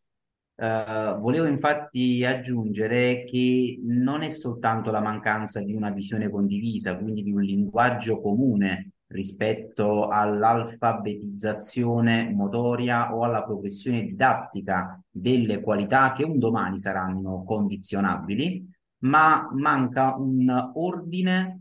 Uh, 0.61 1.19
volevo 1.21 1.47
infatti 1.47 2.23
aggiungere 2.25 3.25
che 3.25 3.81
non 3.83 4.21
è 4.23 4.29
soltanto 4.29 4.91
la 4.91 5.01
mancanza 5.01 5.63
di 5.63 5.73
una 5.75 5.91
visione 5.91 6.29
condivisa, 6.29 6.99
quindi 6.99 7.23
di 7.23 7.33
un 7.33 7.41
linguaggio 7.43 8.21
comune 8.21 8.91
rispetto 9.07 10.09
all'alfabetizzazione 10.09 12.31
motoria 12.31 13.15
o 13.15 13.25
alla 13.25 13.43
progressione 13.43 14.03
didattica 14.03 15.01
delle 15.11 15.61
qualità 15.61 16.13
che 16.13 16.25
un 16.25 16.39
domani 16.39 16.79
saranno 16.79 17.43
condizionabili, 17.45 18.69
ma 18.99 19.49
manca 19.53 20.15
un 20.17 20.73
ordine 20.75 21.60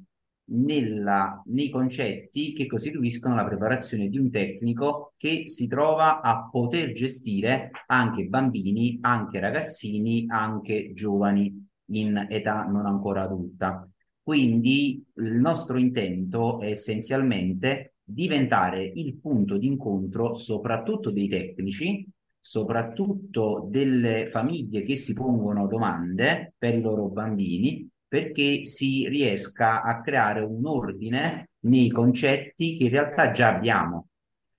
nella, 0.52 1.42
nei 1.48 1.70
concetti 1.70 2.54
che 2.54 2.66
costituiscono 2.66 3.36
la 3.36 3.46
preparazione 3.46 4.10
di 4.10 4.18
un 4.18 4.30
tecnico 4.30 5.14
che 5.18 5.44
si 5.48 5.68
trova 5.68 6.22
a 6.22 6.48
poter 6.50 6.92
gestire 6.92 7.72
anche 7.88 8.26
bambini, 8.26 8.98
anche 9.02 9.40
ragazzini, 9.40 10.26
anche 10.28 10.92
giovani 10.94 11.68
in 11.92 12.26
età 12.30 12.64
non 12.64 12.86
ancora 12.86 13.24
adulta. 13.24 13.88
Quindi 14.22 15.04
il 15.16 15.34
nostro 15.36 15.78
intento 15.78 16.60
è 16.60 16.70
essenzialmente 16.70 17.96
diventare 18.04 18.84
il 18.84 19.16
punto 19.16 19.58
di 19.58 19.68
incontro 19.68 20.34
soprattutto 20.34 21.12
dei 21.12 21.28
tecnici, 21.28 22.08
soprattutto 22.40 23.68
delle 23.70 24.28
famiglie 24.28 24.82
che 24.82 24.96
si 24.96 25.14
pongono 25.14 25.68
domande 25.68 26.54
per 26.58 26.76
i 26.76 26.82
loro 26.82 27.08
bambini 27.08 27.90
perché 28.10 28.66
si 28.66 29.08
riesca 29.08 29.84
a 29.84 30.02
creare 30.02 30.42
un 30.42 30.66
ordine 30.66 31.52
nei 31.62 31.90
concetti 31.90 32.76
che 32.76 32.86
in 32.86 32.90
realtà 32.90 33.32
già 33.32 33.56
abbiamo. 33.56 34.08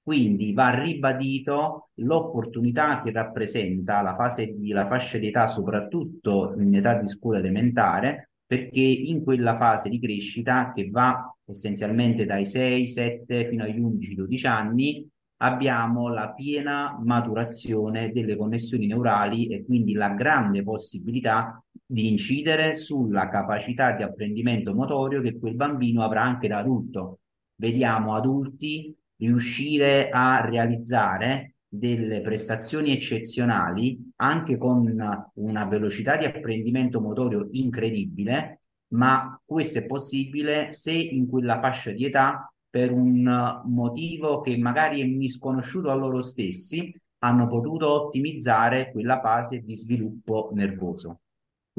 Quindi 0.02 0.52
va 0.52 0.71
ribadito 0.80 1.90
l'opportunità 1.97 3.02
che 3.02 3.11
rappresenta 3.11 4.02
la 4.02 4.14
fase 4.14 4.54
di, 4.54 4.71
la 4.71 4.87
fascia 4.87 5.19
di 5.19 5.26
età, 5.26 5.47
soprattutto 5.49 6.54
in 6.59 6.75
età 6.75 6.95
di 6.95 7.09
scuola 7.09 7.38
elementare, 7.38 8.30
perché 8.47 8.80
in 8.80 9.23
quella 9.23 9.57
fase 9.57 9.88
di 9.88 10.00
crescita 10.00 10.71
che 10.71 10.88
va 10.88 11.37
essenzialmente 11.45 12.26
dai 12.26 12.47
6, 12.47 12.87
7 12.87 13.49
fino 13.49 13.64
agli 13.64 13.78
11, 13.78 14.14
12 14.14 14.47
anni, 14.47 15.09
abbiamo 15.42 16.09
la 16.09 16.33
piena 16.33 16.99
maturazione 17.02 18.12
delle 18.12 18.37
connessioni 18.37 18.87
neurali 18.87 19.49
e 19.49 19.64
quindi 19.64 19.92
la 19.92 20.11
grande 20.11 20.62
possibilità 20.62 21.62
di 21.90 22.06
incidere 22.06 22.76
sulla 22.76 23.28
capacità 23.28 23.97
di 23.97 24.04
apprendimento 24.04 24.73
motorio 24.75 25.20
che 25.20 25.37
quel 25.40 25.56
bambino 25.56 26.04
avrà 26.04 26.23
anche 26.23 26.47
da 26.47 26.59
adulto. 26.59 27.18
Vediamo 27.56 28.14
adulti 28.14 28.94
riuscire 29.16 30.09
a 30.09 30.40
realizzare 30.47 31.56
delle 31.66 32.20
prestazioni 32.20 32.92
eccezionali, 32.92 34.12
anche 34.16 34.56
con 34.56 34.87
una 35.35 35.66
velocità 35.66 36.16
di 36.16 36.26
apprendimento 36.26 37.00
motorio 37.00 37.49
incredibile, 37.50 38.61
ma 38.92 39.40
questo 39.44 39.80
è 39.80 39.87
possibile 39.87 40.70
se 40.70 40.92
in 40.92 41.28
quella 41.28 41.59
fascia 41.59 41.90
di 41.90 42.04
età, 42.04 42.52
per 42.70 42.92
un 42.92 43.62
motivo 43.64 44.40
che 44.40 44.56
magari 44.56 45.00
è 45.00 45.04
misconosciuto 45.04 45.90
a 45.90 45.94
loro 45.94 46.20
stessi, 46.20 46.97
hanno 47.23 47.49
potuto 47.49 48.04
ottimizzare 48.04 48.92
quella 48.92 49.20
fase 49.20 49.59
di 49.59 49.75
sviluppo 49.75 50.50
nervoso. 50.54 51.18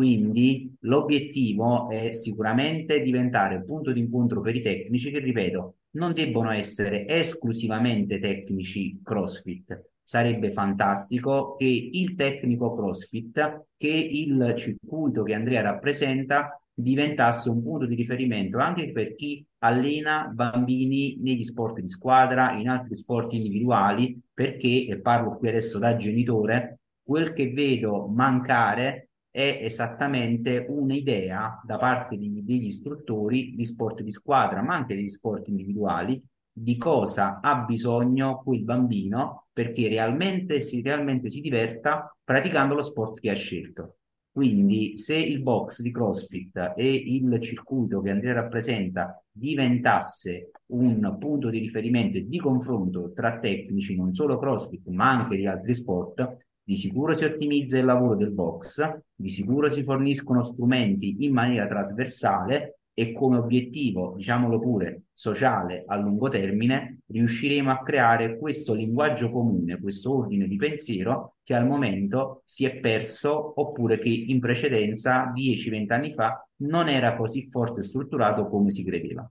Quindi 0.01 0.75
l'obiettivo 0.79 1.87
è 1.87 2.11
sicuramente 2.11 3.03
diventare 3.03 3.63
punto 3.63 3.91
di 3.91 3.99
incontro 3.99 4.41
per 4.41 4.55
i 4.55 4.59
tecnici 4.59 5.11
che, 5.11 5.19
ripeto, 5.19 5.75
non 5.91 6.13
debbono 6.13 6.49
essere 6.49 7.07
esclusivamente 7.07 8.17
tecnici 8.17 8.99
CrossFit. 9.03 9.89
Sarebbe 10.01 10.49
fantastico 10.49 11.55
che 11.55 11.89
il 11.91 12.15
tecnico 12.15 12.73
CrossFit, 12.73 13.67
che 13.77 13.89
il 13.89 14.55
circuito 14.57 15.21
che 15.21 15.35
Andrea 15.35 15.61
rappresenta, 15.61 16.59
diventasse 16.73 17.51
un 17.51 17.61
punto 17.61 17.85
di 17.85 17.93
riferimento 17.93 18.57
anche 18.57 18.91
per 18.91 19.13
chi 19.13 19.45
allena 19.59 20.31
bambini 20.33 21.19
negli 21.21 21.43
sport 21.43 21.79
di 21.79 21.87
squadra, 21.87 22.57
in 22.57 22.69
altri 22.69 22.95
sport 22.95 23.33
individuali, 23.33 24.19
perché, 24.33 24.87
e 24.87 24.99
parlo 24.99 25.37
qui 25.37 25.49
adesso 25.49 25.77
da 25.77 25.95
genitore, 25.95 26.79
quel 27.03 27.33
che 27.33 27.51
vedo 27.51 28.07
mancare 28.07 29.05
è 29.31 29.59
esattamente 29.61 30.65
un'idea 30.67 31.61
da 31.65 31.77
parte 31.77 32.17
di, 32.17 32.43
degli 32.43 32.65
istruttori 32.65 33.55
di 33.55 33.63
sport 33.63 34.01
di 34.01 34.11
squadra, 34.11 34.61
ma 34.61 34.75
anche 34.75 34.95
degli 34.95 35.09
sport 35.09 35.47
individuali, 35.47 36.21
di 36.53 36.77
cosa 36.77 37.39
ha 37.41 37.63
bisogno 37.63 38.41
quel 38.43 38.63
bambino 38.63 39.47
perché 39.53 39.87
realmente 39.87 40.59
si, 40.59 40.81
realmente 40.81 41.29
si 41.29 41.39
diverta 41.39 42.13
praticando 42.23 42.75
lo 42.75 42.81
sport 42.81 43.19
che 43.19 43.29
ha 43.29 43.35
scelto. 43.35 43.95
Quindi 44.31 44.95
se 44.95 45.17
il 45.17 45.41
box 45.41 45.81
di 45.81 45.91
CrossFit 45.91 46.73
e 46.77 46.93
il 46.93 47.37
circuito 47.41 48.01
che 48.01 48.11
Andrea 48.11 48.33
rappresenta 48.33 49.21
diventasse 49.29 50.51
un 50.67 51.17
punto 51.19 51.49
di 51.49 51.59
riferimento 51.59 52.17
e 52.17 52.27
di 52.27 52.39
confronto 52.39 53.11
tra 53.13 53.39
tecnici, 53.39 53.95
non 53.95 54.13
solo 54.13 54.39
CrossFit, 54.39 54.87
ma 54.87 55.09
anche 55.09 55.35
di 55.35 55.45
altri 55.47 55.73
sport, 55.73 56.37
di 56.71 56.77
sicuro 56.77 57.13
si 57.13 57.25
ottimizza 57.25 57.77
il 57.77 57.83
lavoro 57.83 58.15
del 58.15 58.31
box, 58.31 58.99
di 59.13 59.27
sicuro 59.27 59.69
si 59.69 59.83
forniscono 59.83 60.41
strumenti 60.41 61.17
in 61.25 61.33
maniera 61.33 61.67
trasversale 61.67 62.77
e 62.93 63.11
come 63.11 63.35
obiettivo, 63.35 64.13
diciamolo 64.15 64.57
pure, 64.57 65.01
sociale 65.13 65.83
a 65.85 65.97
lungo 65.97 66.29
termine, 66.29 66.99
riusciremo 67.07 67.69
a 67.69 67.81
creare 67.81 68.37
questo 68.37 68.73
linguaggio 68.73 69.31
comune, 69.31 69.81
questo 69.81 70.15
ordine 70.15 70.47
di 70.47 70.55
pensiero 70.55 71.35
che 71.43 71.55
al 71.55 71.67
momento 71.67 72.41
si 72.45 72.63
è 72.63 72.77
perso 72.77 73.59
oppure 73.59 73.97
che 73.97 74.07
in 74.07 74.39
precedenza, 74.39 75.29
10-20 75.35 75.91
anni 75.91 76.13
fa, 76.13 76.47
non 76.61 76.87
era 76.87 77.17
così 77.17 77.49
forte 77.49 77.81
e 77.81 77.83
strutturato 77.83 78.47
come 78.47 78.69
si 78.69 78.85
credeva. 78.85 79.29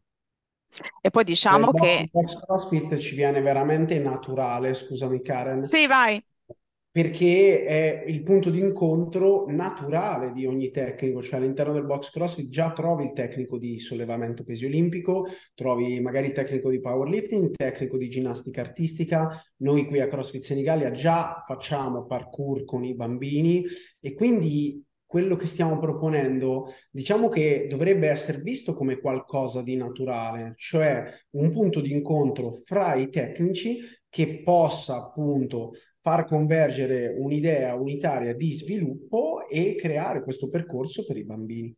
E 1.01 1.09
poi 1.09 1.25
diciamo 1.25 1.71
il 1.73 1.81
che... 1.81 2.09
box 2.13 2.39
CrossFit 2.39 2.99
ci 2.99 3.15
viene 3.15 3.41
veramente 3.41 3.99
naturale, 3.99 4.75
scusami 4.75 5.23
Karen. 5.23 5.65
Sì, 5.65 5.87
vai 5.87 6.23
perché 6.93 7.65
è 7.65 8.05
il 8.09 8.23
punto 8.25 8.51
di 8.51 8.59
incontro 8.59 9.45
naturale 9.49 10.33
di 10.33 10.45
ogni 10.45 10.71
tecnico, 10.71 11.23
cioè 11.23 11.39
all'interno 11.39 11.73
del 11.73 11.87
box 11.87 12.11
crossfit 12.11 12.49
già 12.49 12.73
trovi 12.73 13.05
il 13.05 13.13
tecnico 13.13 13.59
di 13.59 13.79
sollevamento 13.79 14.43
pesi 14.43 14.65
olimpico, 14.65 15.27
trovi 15.55 16.01
magari 16.01 16.27
il 16.27 16.33
tecnico 16.33 16.69
di 16.69 16.81
powerlifting, 16.81 17.45
il 17.45 17.57
tecnico 17.57 17.97
di 17.97 18.09
ginnastica 18.09 18.61
artistica, 18.61 19.41
noi 19.59 19.87
qui 19.87 20.01
a 20.01 20.09
CrossFit 20.09 20.43
Senigallia 20.43 20.91
già 20.91 21.37
facciamo 21.47 22.07
parkour 22.07 22.65
con 22.65 22.85
i 22.85 22.95
bambini 22.95 23.65
e 24.01 24.15
quindi 24.15 24.85
quello 25.11 25.35
che 25.35 25.47
stiamo 25.47 25.79
proponendo, 25.79 26.73
diciamo 26.89 27.29
che 27.29 27.67
dovrebbe 27.69 28.09
essere 28.09 28.39
visto 28.43 28.75
come 28.75 29.01
qualcosa 29.01 29.61
di 29.61 29.75
naturale, 29.75 30.55
cioè 30.57 31.05
un 31.31 31.51
punto 31.51 31.81
di 31.81 31.91
incontro 31.91 32.61
fra 32.65 32.95
i 32.95 33.11
tecnici 33.11 33.79
che 34.09 34.43
possa 34.45 34.97
appunto 34.97 35.73
far 36.03 36.25
convergere 36.25 37.09
un'idea 37.09 37.75
unitaria 37.75 38.35
di 38.35 38.53
sviluppo 38.53 39.47
e 39.49 39.75
creare 39.77 40.23
questo 40.23 40.49
percorso 40.49 41.05
per 41.05 41.17
i 41.17 41.25
bambini. 41.25 41.75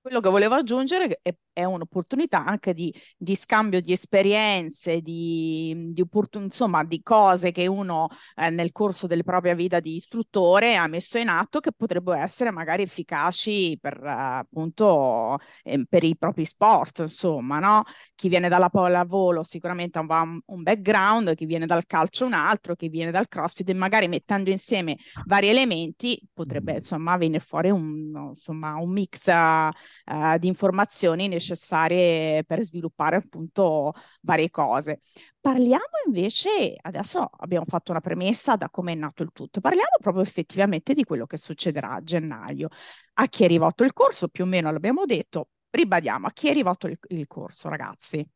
Quello 0.00 0.20
che 0.20 0.28
volevo 0.28 0.54
aggiungere 0.54 1.18
è, 1.22 1.34
è 1.54 1.64
un'opportunità 1.64 2.44
anche 2.44 2.74
di, 2.74 2.92
di, 3.16 3.34
scambio 3.36 3.80
di 3.80 3.92
esperienze, 3.92 5.00
di, 5.00 5.92
di, 5.92 6.04
insomma, 6.32 6.84
di 6.84 7.00
cose 7.02 7.52
che 7.52 7.66
uno 7.68 8.08
eh, 8.34 8.50
nel 8.50 8.72
corso 8.72 9.06
della 9.06 9.22
propria 9.22 9.54
vita 9.54 9.78
di 9.80 9.94
istruttore 9.94 10.74
ha 10.74 10.86
messo 10.88 11.16
in 11.16 11.28
atto 11.28 11.60
che 11.60 11.70
potrebbero 11.72 12.18
essere 12.18 12.50
magari 12.50 12.82
efficaci 12.82 13.78
per, 13.80 14.02
appunto, 14.04 15.38
eh, 15.62 15.86
per 15.88 16.02
i 16.02 16.16
propri 16.16 16.44
sport, 16.44 16.98
insomma, 17.00 17.60
no? 17.60 17.84
Chi 18.16 18.28
viene 18.28 18.48
dalla 18.48 18.68
pallavolo 18.68 19.42
sicuramente 19.44 19.98
ha 19.98 20.02
un, 20.02 20.40
un 20.44 20.62
background, 20.62 21.34
chi 21.34 21.46
viene 21.46 21.66
dal 21.66 21.86
calcio 21.86 22.26
un 22.26 22.32
altro, 22.32 22.74
chi 22.74 22.88
viene 22.88 23.12
dal 23.12 23.28
crossfit 23.28 23.68
e 23.68 23.74
magari 23.74 24.08
mettendo 24.08 24.50
insieme 24.50 24.96
vari 25.26 25.48
elementi 25.48 26.20
potrebbe 26.32 26.72
mm. 26.72 26.76
insomma 26.76 27.16
venire 27.16 27.38
fuori 27.38 27.70
un, 27.70 28.30
insomma, 28.30 28.74
un 28.74 28.90
mix 28.90 29.28
uh, 29.28 30.38
di 30.38 30.48
informazioni 30.48 31.28
necessarie 31.28 31.42
per 31.52 32.62
sviluppare 32.62 33.16
appunto 33.16 33.92
varie 34.22 34.50
cose. 34.50 35.00
Parliamo 35.40 35.84
invece, 36.06 36.74
adesso 36.80 37.28
abbiamo 37.38 37.66
fatto 37.68 37.90
una 37.90 38.00
premessa 38.00 38.56
da 38.56 38.70
come 38.70 38.92
è 38.92 38.94
nato 38.94 39.22
il 39.22 39.30
tutto, 39.32 39.60
parliamo 39.60 39.96
proprio 40.00 40.22
effettivamente 40.22 40.94
di 40.94 41.04
quello 41.04 41.26
che 41.26 41.36
succederà 41.36 41.92
a 41.92 42.02
gennaio. 42.02 42.68
A 43.14 43.26
chi 43.26 43.44
è 43.44 43.46
rivolto 43.48 43.84
il 43.84 43.92
corso, 43.92 44.28
più 44.28 44.44
o 44.44 44.46
meno 44.46 44.72
l'abbiamo 44.72 45.04
detto, 45.04 45.48
ribadiamo, 45.70 46.26
a 46.26 46.30
chi 46.32 46.48
è 46.48 46.52
rivolto 46.52 46.86
il, 46.86 46.98
il 47.08 47.26
corso, 47.26 47.68
ragazzi? 47.68 48.26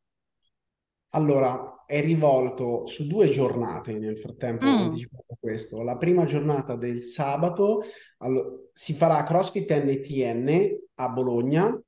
Allora, 1.13 1.85
è 1.87 2.03
rivolto 2.03 2.87
su 2.87 3.07
due 3.07 3.31
giornate 3.31 3.99
nel 3.99 4.19
frattempo, 4.19 4.67
mm. 4.67 4.95
questo. 5.41 5.83
La 5.83 5.97
prima 5.97 6.27
giornata 6.27 6.77
del 6.77 7.01
sabato 7.01 7.83
allora, 8.19 8.51
si 8.75 8.93
farà 8.93 9.23
CrossFit 9.23 9.73
NTN 9.73 10.79
a 10.97 11.09
Bologna. 11.09 11.81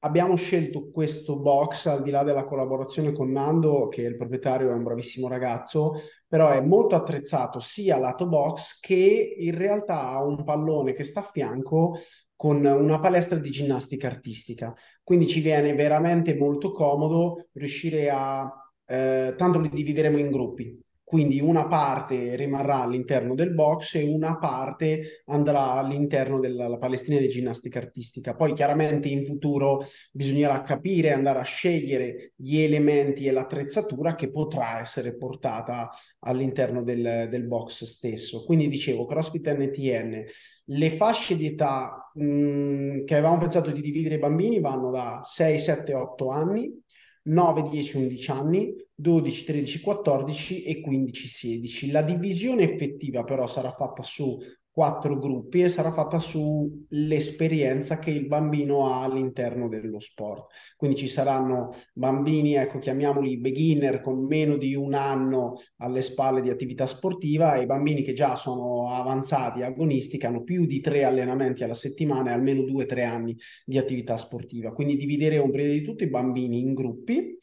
Abbiamo 0.00 0.36
scelto 0.36 0.90
questo 0.90 1.40
box 1.40 1.86
al 1.86 2.02
di 2.02 2.10
là 2.10 2.22
della 2.22 2.44
collaborazione 2.44 3.12
con 3.12 3.32
Nando, 3.32 3.88
che 3.88 4.02
il 4.02 4.14
proprietario, 4.14 4.70
è 4.70 4.72
un 4.72 4.84
bravissimo 4.84 5.26
ragazzo, 5.26 5.94
però 6.26 6.50
è 6.50 6.60
molto 6.60 6.94
attrezzato 6.94 7.58
sia 7.58 7.98
lato 7.98 8.28
box 8.28 8.78
che 8.78 9.34
in 9.36 9.56
realtà 9.56 10.10
ha 10.10 10.24
un 10.24 10.44
pallone 10.44 10.92
che 10.92 11.02
sta 11.02 11.20
a 11.20 11.24
fianco 11.24 11.98
con 12.36 12.64
una 12.64 13.00
palestra 13.00 13.38
di 13.38 13.50
ginnastica 13.50 14.06
artistica. 14.06 14.72
Quindi 15.02 15.26
ci 15.26 15.40
viene 15.40 15.74
veramente 15.74 16.36
molto 16.36 16.70
comodo 16.70 17.48
riuscire 17.54 18.08
a... 18.08 18.48
Eh, 18.86 19.34
tanto 19.36 19.58
li 19.58 19.68
divideremo 19.68 20.16
in 20.16 20.30
gruppi. 20.30 20.80
Quindi 21.08 21.40
una 21.40 21.66
parte 21.66 22.36
rimarrà 22.36 22.82
all'interno 22.82 23.34
del 23.34 23.54
box 23.54 23.94
e 23.94 24.02
una 24.02 24.36
parte 24.36 25.22
andrà 25.24 25.72
all'interno 25.72 26.38
della 26.38 26.76
palestina 26.76 27.18
di 27.18 27.30
ginnastica 27.30 27.78
artistica. 27.78 28.36
Poi 28.36 28.52
chiaramente 28.52 29.08
in 29.08 29.24
futuro 29.24 29.82
bisognerà 30.12 30.60
capire, 30.60 31.14
andare 31.14 31.38
a 31.38 31.44
scegliere 31.44 32.34
gli 32.36 32.58
elementi 32.58 33.24
e 33.24 33.30
l'attrezzatura 33.30 34.14
che 34.16 34.30
potrà 34.30 34.80
essere 34.80 35.16
portata 35.16 35.88
all'interno 36.26 36.82
del, 36.82 37.28
del 37.30 37.46
box 37.46 37.84
stesso. 37.84 38.44
Quindi 38.44 38.68
dicevo, 38.68 39.06
CrossFit 39.06 39.50
NTN, 39.50 40.24
le 40.66 40.90
fasce 40.90 41.36
di 41.36 41.46
età 41.46 42.12
che 42.12 43.14
avevamo 43.14 43.38
pensato 43.38 43.70
di 43.70 43.80
dividere 43.80 44.16
i 44.16 44.18
bambini 44.18 44.60
vanno 44.60 44.90
da 44.90 45.22
6, 45.24 45.58
7, 45.58 45.94
8 45.94 46.28
anni 46.28 46.82
9, 47.28 47.68
10, 47.68 47.96
11 47.96 48.30
anni, 48.30 48.74
12, 49.00 49.44
13, 49.44 49.80
14 49.80 50.64
e 50.64 50.80
15, 50.80 51.28
16. 51.28 51.90
La 51.92 52.02
divisione 52.02 52.64
effettiva 52.64 53.22
però 53.22 53.46
sarà 53.46 53.70
fatta 53.70 54.02
su 54.02 54.36
quattro 54.72 55.18
gruppi 55.18 55.62
e 55.62 55.68
sarà 55.68 55.92
fatta 55.92 56.18
sull'esperienza 56.18 58.00
che 58.00 58.10
il 58.10 58.26
bambino 58.26 58.86
ha 58.86 59.02
all'interno 59.02 59.68
dello 59.68 60.00
sport. 60.00 60.52
Quindi 60.76 60.96
ci 60.96 61.06
saranno 61.06 61.74
bambini, 61.92 62.54
ecco, 62.54 62.78
chiamiamoli 62.78 63.38
beginner 63.38 64.00
con 64.00 64.24
meno 64.24 64.56
di 64.56 64.74
un 64.74 64.94
anno 64.94 65.54
alle 65.76 66.02
spalle 66.02 66.40
di 66.40 66.50
attività 66.50 66.86
sportiva 66.86 67.54
e 67.54 67.66
bambini 67.66 68.02
che 68.02 68.14
già 68.14 68.34
sono 68.34 68.88
avanzati, 68.88 69.62
agonisti, 69.62 70.18
che 70.18 70.26
hanno 70.26 70.42
più 70.42 70.66
di 70.66 70.80
tre 70.80 71.04
allenamenti 71.04 71.62
alla 71.62 71.74
settimana 71.74 72.30
e 72.30 72.34
almeno 72.34 72.62
due 72.62 72.82
o 72.82 72.86
tre 72.86 73.04
anni 73.04 73.36
di 73.64 73.78
attività 73.78 74.16
sportiva. 74.16 74.72
Quindi 74.72 74.96
divideremo 74.96 75.50
prima 75.50 75.70
di 75.70 75.82
tutto 75.82 76.02
i 76.02 76.10
bambini 76.10 76.58
in 76.58 76.74
gruppi 76.74 77.38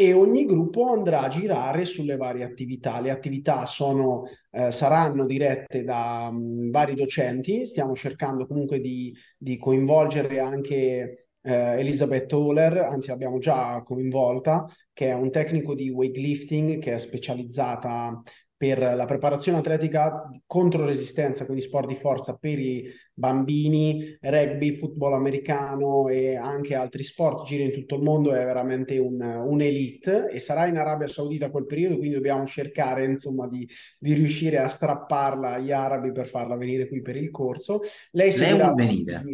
e 0.00 0.14
ogni 0.14 0.46
gruppo 0.46 0.86
andrà 0.86 1.20
a 1.24 1.28
girare 1.28 1.84
sulle 1.84 2.16
varie 2.16 2.42
attività. 2.42 3.02
Le 3.02 3.10
attività 3.10 3.66
sono, 3.66 4.22
eh, 4.50 4.70
saranno 4.70 5.26
dirette 5.26 5.84
da 5.84 6.30
um, 6.32 6.70
vari 6.70 6.94
docenti, 6.94 7.66
stiamo 7.66 7.94
cercando 7.94 8.46
comunque 8.46 8.80
di, 8.80 9.14
di 9.36 9.58
coinvolgere 9.58 10.40
anche 10.40 11.26
eh, 11.42 11.52
Elizabeth 11.78 12.32
Oler, 12.32 12.78
anzi 12.78 13.08
l'abbiamo 13.08 13.36
già 13.36 13.82
coinvolta, 13.82 14.64
che 14.94 15.08
è 15.10 15.12
un 15.12 15.30
tecnico 15.30 15.74
di 15.74 15.90
weightlifting 15.90 16.78
che 16.78 16.94
è 16.94 16.98
specializzata 16.98 18.22
per 18.60 18.78
la 18.78 19.06
preparazione 19.06 19.56
atletica 19.56 20.28
contro 20.44 20.84
resistenza, 20.84 21.46
quindi 21.46 21.62
sport 21.62 21.88
di 21.88 21.94
forza 21.94 22.36
per 22.36 22.58
i 22.58 22.92
bambini, 23.14 24.18
rugby, 24.20 24.76
football 24.76 25.14
americano 25.14 26.08
e 26.08 26.36
anche 26.36 26.74
altri 26.74 27.02
sport, 27.02 27.46
gira 27.46 27.64
in 27.64 27.72
tutto 27.72 27.94
il 27.94 28.02
mondo, 28.02 28.34
è 28.34 28.44
veramente 28.44 28.98
un, 28.98 29.18
un'elite 29.18 30.28
e 30.28 30.40
sarà 30.40 30.66
in 30.66 30.76
Arabia 30.76 31.08
Saudita 31.08 31.50
quel 31.50 31.64
periodo, 31.64 31.96
quindi 31.96 32.16
dobbiamo 32.16 32.44
cercare 32.44 33.06
insomma 33.06 33.48
di, 33.48 33.66
di 33.98 34.12
riuscire 34.12 34.58
a 34.58 34.68
strapparla 34.68 35.54
agli 35.54 35.72
arabi 35.72 36.12
per 36.12 36.28
farla 36.28 36.54
venire 36.58 36.86
qui 36.86 37.00
per 37.00 37.16
il 37.16 37.30
corso. 37.30 37.80
Lei, 38.10 38.30
lei 38.36 38.58
vuol 38.58 38.74
venire? 38.74 39.24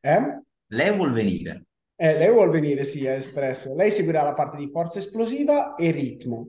Eh? 0.00 0.42
Lei 0.66 0.96
vuol 0.96 1.12
venire? 1.12 1.66
Eh, 1.94 2.18
lei 2.18 2.32
vuol 2.32 2.50
venire, 2.50 2.82
sì, 2.82 3.04
è 3.04 3.12
espresso. 3.12 3.76
Lei 3.76 3.92
seguirà 3.92 4.24
la 4.24 4.34
parte 4.34 4.56
di 4.56 4.68
forza 4.72 4.98
esplosiva 4.98 5.76
e 5.76 5.92
ritmo. 5.92 6.48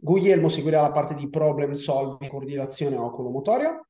Guglielmo 0.00 0.48
seguirà 0.48 0.80
la 0.80 0.92
parte 0.92 1.14
di 1.14 1.28
problem 1.28 1.72
solving, 1.72 2.30
coordinazione 2.30 2.96
oculomotoria. 2.96 3.84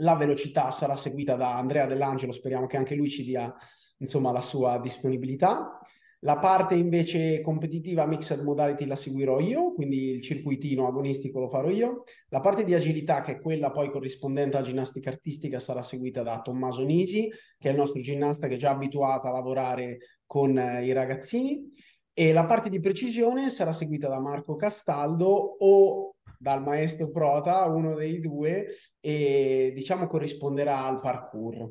La 0.00 0.16
velocità 0.16 0.72
sarà 0.72 0.96
seguita 0.96 1.36
da 1.36 1.56
Andrea 1.56 1.86
Dell'Angelo, 1.86 2.32
speriamo 2.32 2.66
che 2.66 2.76
anche 2.76 2.96
lui 2.96 3.08
ci 3.08 3.22
dia 3.22 3.54
insomma 3.98 4.32
la 4.32 4.40
sua 4.40 4.80
disponibilità. 4.80 5.78
La 6.24 6.38
parte 6.38 6.74
invece 6.74 7.40
competitiva 7.40 8.06
mixed 8.06 8.42
modality 8.42 8.86
la 8.86 8.96
seguirò 8.96 9.38
io, 9.38 9.72
quindi 9.72 10.10
il 10.10 10.20
circuitino 10.20 10.88
agonistico 10.88 11.38
lo 11.38 11.48
farò 11.48 11.70
io. 11.70 12.02
La 12.30 12.40
parte 12.40 12.64
di 12.64 12.74
agilità, 12.74 13.22
che 13.22 13.32
è 13.32 13.40
quella 13.40 13.70
poi 13.70 13.88
corrispondente 13.90 14.56
alla 14.56 14.66
ginnastica 14.66 15.10
artistica, 15.10 15.60
sarà 15.60 15.84
seguita 15.84 16.22
da 16.24 16.40
Tommaso 16.40 16.82
Nisi, 16.82 17.28
che 17.56 17.68
è 17.68 17.70
il 17.70 17.76
nostro 17.76 18.00
ginnasta 18.00 18.48
che 18.48 18.54
è 18.54 18.58
già 18.58 18.70
abituato 18.70 19.28
a 19.28 19.32
lavorare 19.32 19.98
con 20.26 20.58
eh, 20.58 20.84
i 20.84 20.92
ragazzini 20.92 21.70
e 22.14 22.32
la 22.32 22.46
parte 22.46 22.68
di 22.68 22.80
precisione 22.80 23.50
sarà 23.50 23.72
seguita 23.72 24.08
da 24.08 24.20
Marco 24.20 24.56
Castaldo 24.56 25.26
o 25.58 26.16
dal 26.38 26.62
maestro 26.62 27.10
Prota, 27.10 27.64
uno 27.66 27.94
dei 27.94 28.20
due, 28.20 28.66
e 29.00 29.72
diciamo 29.74 30.06
corrisponderà 30.06 30.84
al 30.84 31.00
parkour. 31.00 31.70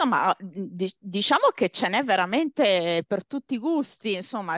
No, 0.00 0.06
ma 0.06 0.32
diciamo 1.00 1.48
che 1.52 1.70
ce 1.70 1.88
n'è 1.88 2.04
veramente 2.04 3.02
per 3.04 3.26
tutti 3.26 3.54
i 3.54 3.58
gusti, 3.58 4.14
insomma, 4.14 4.56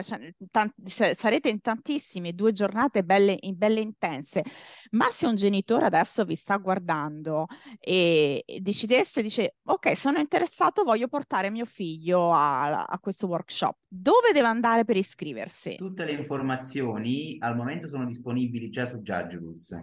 tanti, 0.51 0.75
sarete 0.85 1.49
in 1.49 1.61
tantissimi, 1.61 2.35
due 2.35 2.51
giornate 2.51 3.03
belle, 3.03 3.39
belle, 3.53 3.79
intense, 3.79 4.43
ma 4.91 5.09
se 5.09 5.25
un 5.25 5.33
genitore 5.33 5.85
adesso 5.85 6.25
vi 6.25 6.35
sta 6.35 6.57
guardando 6.57 7.47
e, 7.79 8.43
e 8.45 8.59
decidesse, 8.59 9.23
dice, 9.23 9.55
ok, 9.63 9.97
sono 9.97 10.19
interessato, 10.19 10.83
voglio 10.83 11.07
portare 11.07 11.49
mio 11.49 11.65
figlio 11.65 12.31
a, 12.31 12.83
a 12.83 12.99
questo 12.99 13.25
workshop, 13.25 13.77
dove 13.87 14.33
deve 14.33 14.47
andare 14.47 14.85
per 14.85 14.95
iscriversi? 14.95 15.75
Tutte 15.75 16.05
le 16.05 16.11
informazioni 16.11 17.37
al 17.39 17.55
momento 17.55 17.87
sono 17.87 18.05
disponibili 18.05 18.69
già 18.69 18.85
su 18.85 18.97
Judge 18.97 19.37
Rules. 19.37 19.75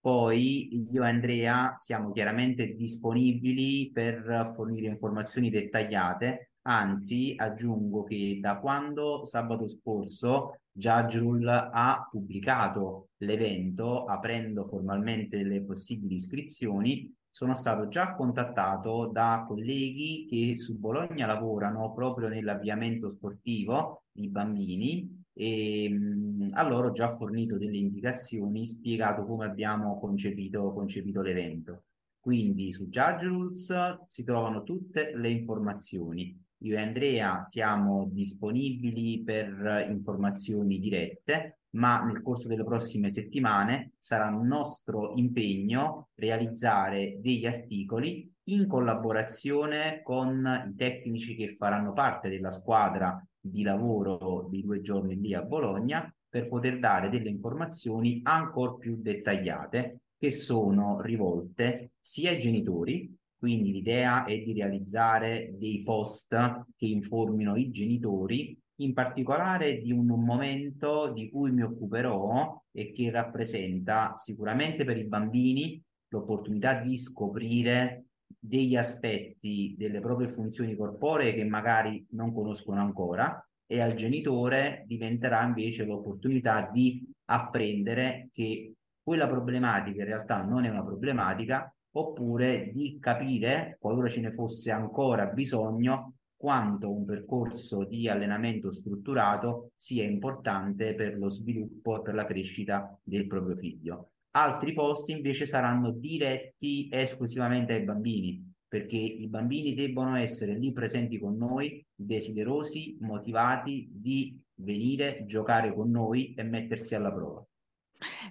Poi 0.00 0.90
io 0.92 1.02
e 1.02 1.08
Andrea 1.08 1.74
siamo 1.76 2.12
chiaramente 2.12 2.74
disponibili 2.74 3.90
per 3.92 4.52
fornire 4.54 4.86
informazioni 4.86 5.50
dettagliate, 5.50 6.52
anzi 6.62 7.34
aggiungo 7.36 8.04
che 8.04 8.38
da 8.40 8.58
quando 8.58 9.24
sabato 9.24 9.66
scorso 9.66 10.60
Judge 10.70 11.20
ha 11.48 12.08
pubblicato 12.08 13.08
l'evento 13.18 14.04
aprendo 14.04 14.64
formalmente 14.64 15.42
le 15.42 15.64
possibili 15.64 16.14
iscrizioni, 16.14 17.12
sono 17.28 17.54
stato 17.54 17.88
già 17.88 18.14
contattato 18.14 19.10
da 19.12 19.44
colleghi 19.46 20.26
che 20.28 20.56
su 20.56 20.78
Bologna 20.78 21.26
lavorano 21.26 21.92
proprio 21.92 22.28
nell'avviamento 22.28 23.08
sportivo 23.08 24.04
di 24.12 24.28
bambini 24.28 25.17
e 25.40 25.88
mh, 25.88 26.48
a 26.50 26.68
loro 26.68 26.88
ho 26.88 26.92
già 26.92 27.10
fornito 27.10 27.56
delle 27.58 27.78
indicazioni, 27.78 28.66
spiegato 28.66 29.24
come 29.24 29.44
abbiamo 29.44 29.96
concepito, 30.00 30.72
concepito 30.72 31.22
l'evento. 31.22 31.84
Quindi 32.18 32.72
su 32.72 32.88
Judge 32.88 33.26
Rules 33.26 34.00
si 34.06 34.24
trovano 34.24 34.64
tutte 34.64 35.12
le 35.14 35.28
informazioni. 35.28 36.36
Io 36.62 36.76
e 36.76 36.80
Andrea 36.80 37.40
siamo 37.40 38.08
disponibili 38.10 39.22
per 39.22 39.86
informazioni 39.88 40.80
dirette, 40.80 41.60
ma 41.76 42.02
nel 42.02 42.20
corso 42.20 42.48
delle 42.48 42.64
prossime 42.64 43.08
settimane 43.08 43.92
sarà 43.96 44.28
nostro 44.48 45.12
impegno 45.14 46.08
realizzare 46.16 47.18
degli 47.20 47.46
articoli 47.46 48.28
in 48.48 48.66
collaborazione 48.66 50.00
con 50.02 50.66
i 50.68 50.74
tecnici 50.74 51.36
che 51.36 51.48
faranno 51.50 51.92
parte 51.92 52.28
della 52.28 52.50
squadra 52.50 53.24
di 53.50 53.62
lavoro 53.62 54.46
di 54.50 54.62
due 54.62 54.80
giorni 54.80 55.18
lì 55.18 55.34
a 55.34 55.42
Bologna 55.42 56.12
per 56.28 56.48
poter 56.48 56.78
dare 56.78 57.08
delle 57.08 57.30
informazioni 57.30 58.20
ancora 58.22 58.74
più 58.74 59.00
dettagliate 59.00 60.00
che 60.18 60.30
sono 60.30 61.00
rivolte 61.00 61.92
sia 62.00 62.30
ai 62.30 62.38
genitori, 62.38 63.16
quindi 63.38 63.72
l'idea 63.72 64.24
è 64.24 64.36
di 64.38 64.52
realizzare 64.52 65.54
dei 65.56 65.82
post 65.82 66.34
che 66.76 66.86
informino 66.86 67.56
i 67.56 67.70
genitori, 67.70 68.58
in 68.80 68.92
particolare 68.92 69.80
di 69.80 69.92
un 69.92 70.06
momento 70.06 71.12
di 71.12 71.30
cui 71.30 71.52
mi 71.52 71.62
occuperò 71.62 72.60
e 72.72 72.90
che 72.90 73.10
rappresenta 73.10 74.14
sicuramente 74.16 74.84
per 74.84 74.98
i 74.98 75.06
bambini 75.06 75.80
l'opportunità 76.08 76.74
di 76.80 76.96
scoprire 76.96 78.07
degli 78.38 78.76
aspetti 78.76 79.74
delle 79.76 80.00
proprie 80.00 80.28
funzioni 80.28 80.76
corporee 80.76 81.34
che 81.34 81.44
magari 81.44 82.06
non 82.10 82.32
conoscono 82.32 82.80
ancora 82.80 83.42
e 83.66 83.80
al 83.80 83.94
genitore 83.94 84.84
diventerà 84.86 85.44
invece 85.44 85.84
l'opportunità 85.84 86.70
di 86.72 87.04
apprendere 87.26 88.28
che 88.32 88.74
quella 89.02 89.26
problematica 89.26 90.02
in 90.02 90.08
realtà 90.08 90.42
non 90.42 90.64
è 90.64 90.68
una 90.68 90.84
problematica 90.84 91.72
oppure 91.92 92.70
di 92.72 92.98
capire, 93.00 93.76
qualora 93.80 94.08
ce 94.08 94.20
ne 94.20 94.30
fosse 94.30 94.70
ancora 94.70 95.26
bisogno, 95.26 96.14
quanto 96.36 96.90
un 96.92 97.04
percorso 97.04 97.84
di 97.84 98.08
allenamento 98.08 98.70
strutturato 98.70 99.72
sia 99.74 100.04
importante 100.04 100.94
per 100.94 101.18
lo 101.18 101.28
sviluppo 101.28 101.98
e 101.98 102.02
per 102.02 102.14
la 102.14 102.26
crescita 102.26 102.96
del 103.02 103.26
proprio 103.26 103.56
figlio. 103.56 104.10
Altri 104.30 104.72
posti 104.72 105.12
invece 105.12 105.46
saranno 105.46 105.90
diretti 105.90 106.88
esclusivamente 106.90 107.72
ai 107.72 107.82
bambini, 107.82 108.54
perché 108.68 108.96
i 108.96 109.26
bambini 109.26 109.74
debbono 109.74 110.16
essere 110.16 110.54
lì 110.54 110.72
presenti 110.72 111.18
con 111.18 111.36
noi, 111.36 111.84
desiderosi, 111.94 112.98
motivati 113.00 113.88
di 113.90 114.38
venire, 114.56 115.24
giocare 115.24 115.74
con 115.74 115.90
noi 115.90 116.34
e 116.34 116.42
mettersi 116.42 116.94
alla 116.94 117.12
prova. 117.12 117.44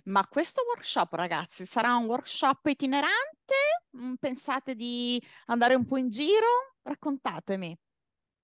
Ma 0.06 0.26
questo 0.28 0.62
workshop, 0.66 1.14
ragazzi, 1.14 1.66
sarà 1.66 1.96
un 1.96 2.06
workshop 2.06 2.66
itinerante? 2.68 3.56
Mm, 3.98 4.14
pensate 4.20 4.76
di 4.76 5.22
andare 5.48 5.76
un 5.76 5.84
po' 5.84 5.98
in 5.98 6.10
giro? 6.10 6.76
Raccontatemi. 6.84 7.78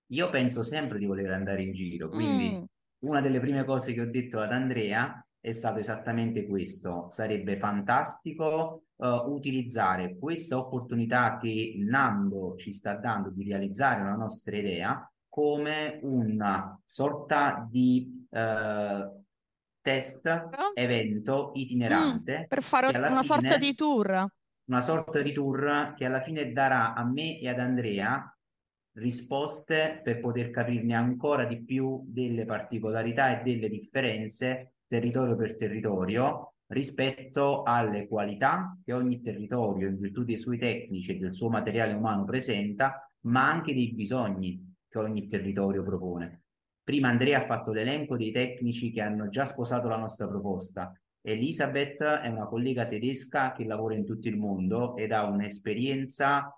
Io 0.08 0.28
penso 0.28 0.62
sempre 0.62 0.98
di 0.98 1.06
voler 1.06 1.30
andare 1.30 1.62
in 1.62 1.72
giro, 1.72 2.08
quindi 2.08 2.50
mm. 2.50 2.64
una 3.06 3.20
delle 3.20 3.40
prime 3.40 3.64
cose 3.64 3.94
che 3.94 4.02
ho 4.02 4.10
detto 4.10 4.38
ad 4.38 4.52
Andrea 4.52 5.23
è 5.44 5.52
stato 5.52 5.78
esattamente 5.78 6.46
questo. 6.46 7.08
Sarebbe 7.10 7.58
fantastico 7.58 8.84
uh, 8.96 9.06
utilizzare 9.26 10.16
questa 10.18 10.56
opportunità 10.56 11.36
che 11.36 11.74
Nando 11.80 12.54
ci 12.56 12.72
sta 12.72 12.94
dando 12.94 13.28
di 13.28 13.44
realizzare 13.44 14.00
una 14.00 14.14
nostra 14.14 14.56
idea 14.56 15.06
come 15.28 15.98
una 16.00 16.80
sorta 16.82 17.68
di 17.70 18.26
uh, 18.30 19.22
test 19.82 20.48
evento 20.72 21.50
itinerante 21.56 22.44
mm, 22.44 22.48
per 22.48 22.62
fare 22.62 22.86
una 22.96 23.08
fine, 23.08 23.22
sorta 23.22 23.58
di 23.58 23.74
tour 23.74 24.26
una 24.70 24.80
sorta 24.80 25.20
di 25.20 25.32
tour 25.32 25.92
che 25.94 26.06
alla 26.06 26.20
fine 26.20 26.52
darà 26.52 26.94
a 26.94 27.04
me 27.04 27.38
e 27.38 27.50
ad 27.50 27.58
Andrea 27.58 28.34
risposte 28.92 30.00
per 30.02 30.20
poter 30.20 30.48
capirne 30.48 30.94
ancora 30.94 31.44
di 31.44 31.62
più 31.62 32.02
delle 32.06 32.46
particolarità 32.46 33.38
e 33.38 33.42
delle 33.42 33.68
differenze 33.68 34.73
territorio 34.86 35.36
per 35.36 35.56
territorio 35.56 36.54
rispetto 36.66 37.62
alle 37.62 38.08
qualità 38.08 38.76
che 38.84 38.92
ogni 38.92 39.20
territorio 39.20 39.88
in 39.88 39.98
virtù 39.98 40.24
dei 40.24 40.38
suoi 40.38 40.58
tecnici 40.58 41.12
e 41.12 41.18
del 41.18 41.34
suo 41.34 41.48
materiale 41.48 41.92
umano 41.92 42.24
presenta, 42.24 43.08
ma 43.22 43.48
anche 43.50 43.74
dei 43.74 43.92
bisogni 43.92 44.74
che 44.88 44.98
ogni 44.98 45.26
territorio 45.26 45.82
propone. 45.82 46.42
Prima 46.82 47.08
Andrea 47.08 47.38
ha 47.38 47.44
fatto 47.44 47.72
l'elenco 47.72 48.16
dei 48.16 48.30
tecnici 48.30 48.90
che 48.90 49.00
hanno 49.00 49.28
già 49.28 49.46
sposato 49.46 49.88
la 49.88 49.96
nostra 49.96 50.28
proposta. 50.28 50.92
Elisabeth 51.22 52.02
è 52.02 52.28
una 52.28 52.46
collega 52.46 52.86
tedesca 52.86 53.52
che 53.52 53.64
lavora 53.64 53.94
in 53.94 54.04
tutto 54.04 54.28
il 54.28 54.36
mondo 54.36 54.94
ed 54.96 55.12
ha 55.12 55.24
un'esperienza 55.24 56.54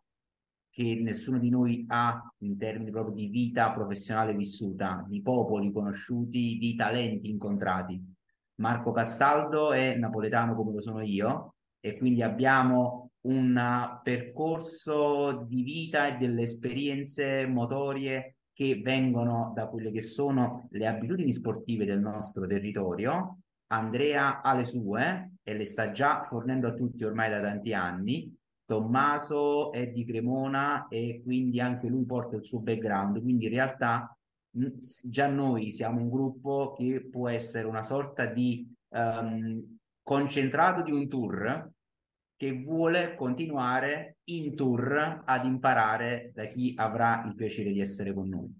che 0.68 0.98
nessuno 1.00 1.38
di 1.38 1.48
noi 1.48 1.84
ha 1.88 2.20
in 2.38 2.58
termini 2.58 2.90
proprio 2.90 3.14
di 3.14 3.28
vita 3.28 3.72
professionale 3.72 4.34
vissuta, 4.34 5.06
di 5.08 5.22
popoli 5.22 5.72
conosciuti, 5.72 6.58
di 6.58 6.74
talenti 6.74 7.30
incontrati. 7.30 8.15
Marco 8.56 8.92
Castaldo 8.92 9.72
è 9.72 9.94
napoletano 9.96 10.54
come 10.54 10.72
lo 10.72 10.80
sono 10.80 11.02
io 11.02 11.54
e 11.80 11.96
quindi 11.98 12.22
abbiamo 12.22 13.10
un 13.26 14.00
percorso 14.02 15.44
di 15.48 15.62
vita 15.62 16.06
e 16.06 16.16
delle 16.16 16.42
esperienze 16.42 17.46
motorie 17.46 18.36
che 18.52 18.80
vengono 18.82 19.52
da 19.54 19.68
quelle 19.68 19.90
che 19.90 20.00
sono 20.00 20.68
le 20.70 20.86
abitudini 20.86 21.32
sportive 21.32 21.84
del 21.84 22.00
nostro 22.00 22.46
territorio. 22.46 23.40
Andrea 23.68 24.40
ha 24.40 24.54
le 24.54 24.64
sue 24.64 25.32
e 25.42 25.54
le 25.54 25.66
sta 25.66 25.90
già 25.90 26.22
fornendo 26.22 26.68
a 26.68 26.72
tutti 26.72 27.04
ormai 27.04 27.28
da 27.28 27.40
tanti 27.40 27.74
anni. 27.74 28.34
Tommaso 28.64 29.72
è 29.72 29.88
di 29.88 30.04
Cremona 30.04 30.88
e 30.88 31.20
quindi 31.22 31.60
anche 31.60 31.88
lui 31.88 32.04
porta 32.06 32.36
il 32.36 32.44
suo 32.44 32.60
background, 32.60 33.20
quindi 33.20 33.44
in 33.44 33.52
realtà 33.52 34.15
già 35.02 35.28
noi 35.28 35.70
siamo 35.70 36.00
un 36.00 36.08
gruppo 36.08 36.74
che 36.76 37.06
può 37.10 37.28
essere 37.28 37.66
una 37.66 37.82
sorta 37.82 38.26
di 38.26 38.66
um, 38.88 39.78
concentrato 40.02 40.82
di 40.82 40.92
un 40.92 41.08
tour 41.08 41.70
che 42.36 42.60
vuole 42.60 43.14
continuare 43.14 44.18
in 44.24 44.54
tour 44.54 45.22
ad 45.24 45.44
imparare 45.44 46.32
da 46.34 46.46
chi 46.46 46.74
avrà 46.76 47.24
il 47.26 47.34
piacere 47.34 47.72
di 47.72 47.80
essere 47.80 48.12
con 48.12 48.28
noi. 48.28 48.54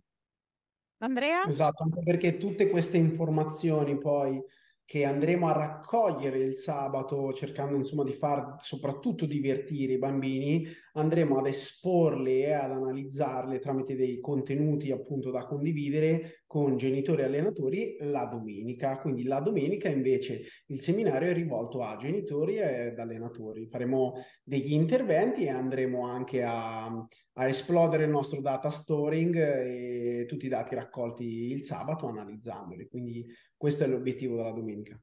Andrea? 0.98 1.44
Esatto, 1.46 1.82
anche 1.82 2.02
perché 2.02 2.38
tutte 2.38 2.70
queste 2.70 2.96
informazioni 2.96 3.98
poi 3.98 4.42
che 4.87 5.05
andremo 5.05 5.49
a 5.49 5.53
raccogliere 5.53 6.38
il 6.38 6.55
sabato 6.55 7.33
cercando 7.33 7.75
insomma 7.77 8.05
di 8.05 8.12
far 8.12 8.55
soprattutto 8.61 9.27
divertire 9.27 9.94
i 9.94 9.99
bambini, 9.99 10.64
andremo 10.92 11.38
ad 11.38 11.49
esporle 11.49 12.31
e 12.31 12.53
ad 12.53 12.70
analizzarle 12.70 13.59
tramite 13.59 13.96
dei 13.96 14.20
contenuti 14.20 14.92
appunto 14.92 15.33
da 15.33 15.44
condividere 15.44 16.44
con 16.46 16.77
genitori 16.77 17.22
e 17.22 17.25
allenatori 17.25 17.96
la 17.99 18.27
domenica. 18.27 19.01
Quindi 19.01 19.25
la 19.25 19.40
domenica 19.40 19.88
invece 19.88 20.42
il 20.66 20.81
seminario 20.81 21.31
è 21.31 21.35
rivolto 21.35 21.81
a 21.81 21.96
genitori 21.96 22.59
ed 22.59 22.96
allenatori. 22.96 23.66
Faremo 23.66 24.14
degli 24.44 24.72
interventi 24.72 25.42
e 25.42 25.51
andremo 25.51 26.07
anche 26.07 26.44
a, 26.44 26.87
a 26.87 27.49
esplodere 27.49 28.05
il 28.05 28.11
nostro 28.11 28.40
data 28.40 28.70
storing 28.70 29.35
e 29.35 30.27
tutti 30.29 30.46
i 30.46 30.49
dati 30.49 30.77
raccolti 30.77 31.51
il 31.51 31.64
sabato 31.64 32.07
analizzandoli. 32.07 32.87
Quindi 32.87 33.27
questo 33.57 33.85
è 33.85 33.87
l'obiettivo 33.87 34.37
della 34.37 34.53
domenica. 34.53 35.01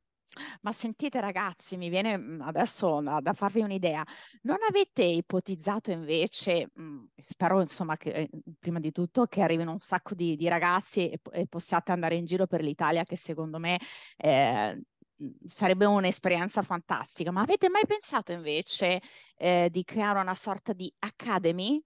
Ma 0.61 0.71
sentite 0.71 1.19
ragazzi, 1.21 1.77
mi 1.77 1.89
viene 1.89 2.17
mm, 2.17 2.41
adesso 2.41 3.01
da 3.01 3.33
farvi 3.33 3.61
un'idea. 3.61 4.03
Non 4.43 4.57
avete 4.67 5.03
ipotizzato 5.03 5.91
invece, 5.91 6.71
mm, 6.79 7.05
spero 7.17 7.61
insomma 7.61 7.97
che 7.97 8.09
eh, 8.11 8.29
prima 8.59 8.79
di 8.79 8.91
tutto 8.91 9.25
che 9.25 9.41
arrivino 9.41 9.71
un 9.71 9.79
sacco 9.79 10.15
di, 10.15 10.35
di 10.35 10.47
ragazzi 10.47 11.09
e, 11.09 11.19
e, 11.31 11.47
possiate 11.47 11.91
andare 11.91 12.15
in 12.15 12.25
giro 12.25 12.47
per 12.47 12.61
l'Italia 12.61 13.03
che 13.03 13.15
secondo 13.15 13.59
me 13.59 13.79
eh, 14.17 14.75
mm, 14.75 15.27
sarebbe 15.45 15.85
un'esperienza 15.85 16.61
fantastica. 16.63 17.31
Ma 17.31 17.41
avete 17.41 17.69
mai 17.69 17.85
pensato 17.85 18.31
invece 18.31 19.01
eh, 19.35 19.69
di 19.71 19.83
creare 19.83 20.19
una 20.19 20.35
sorta 20.35 20.73
di 20.73 20.91
academy? 20.99 21.81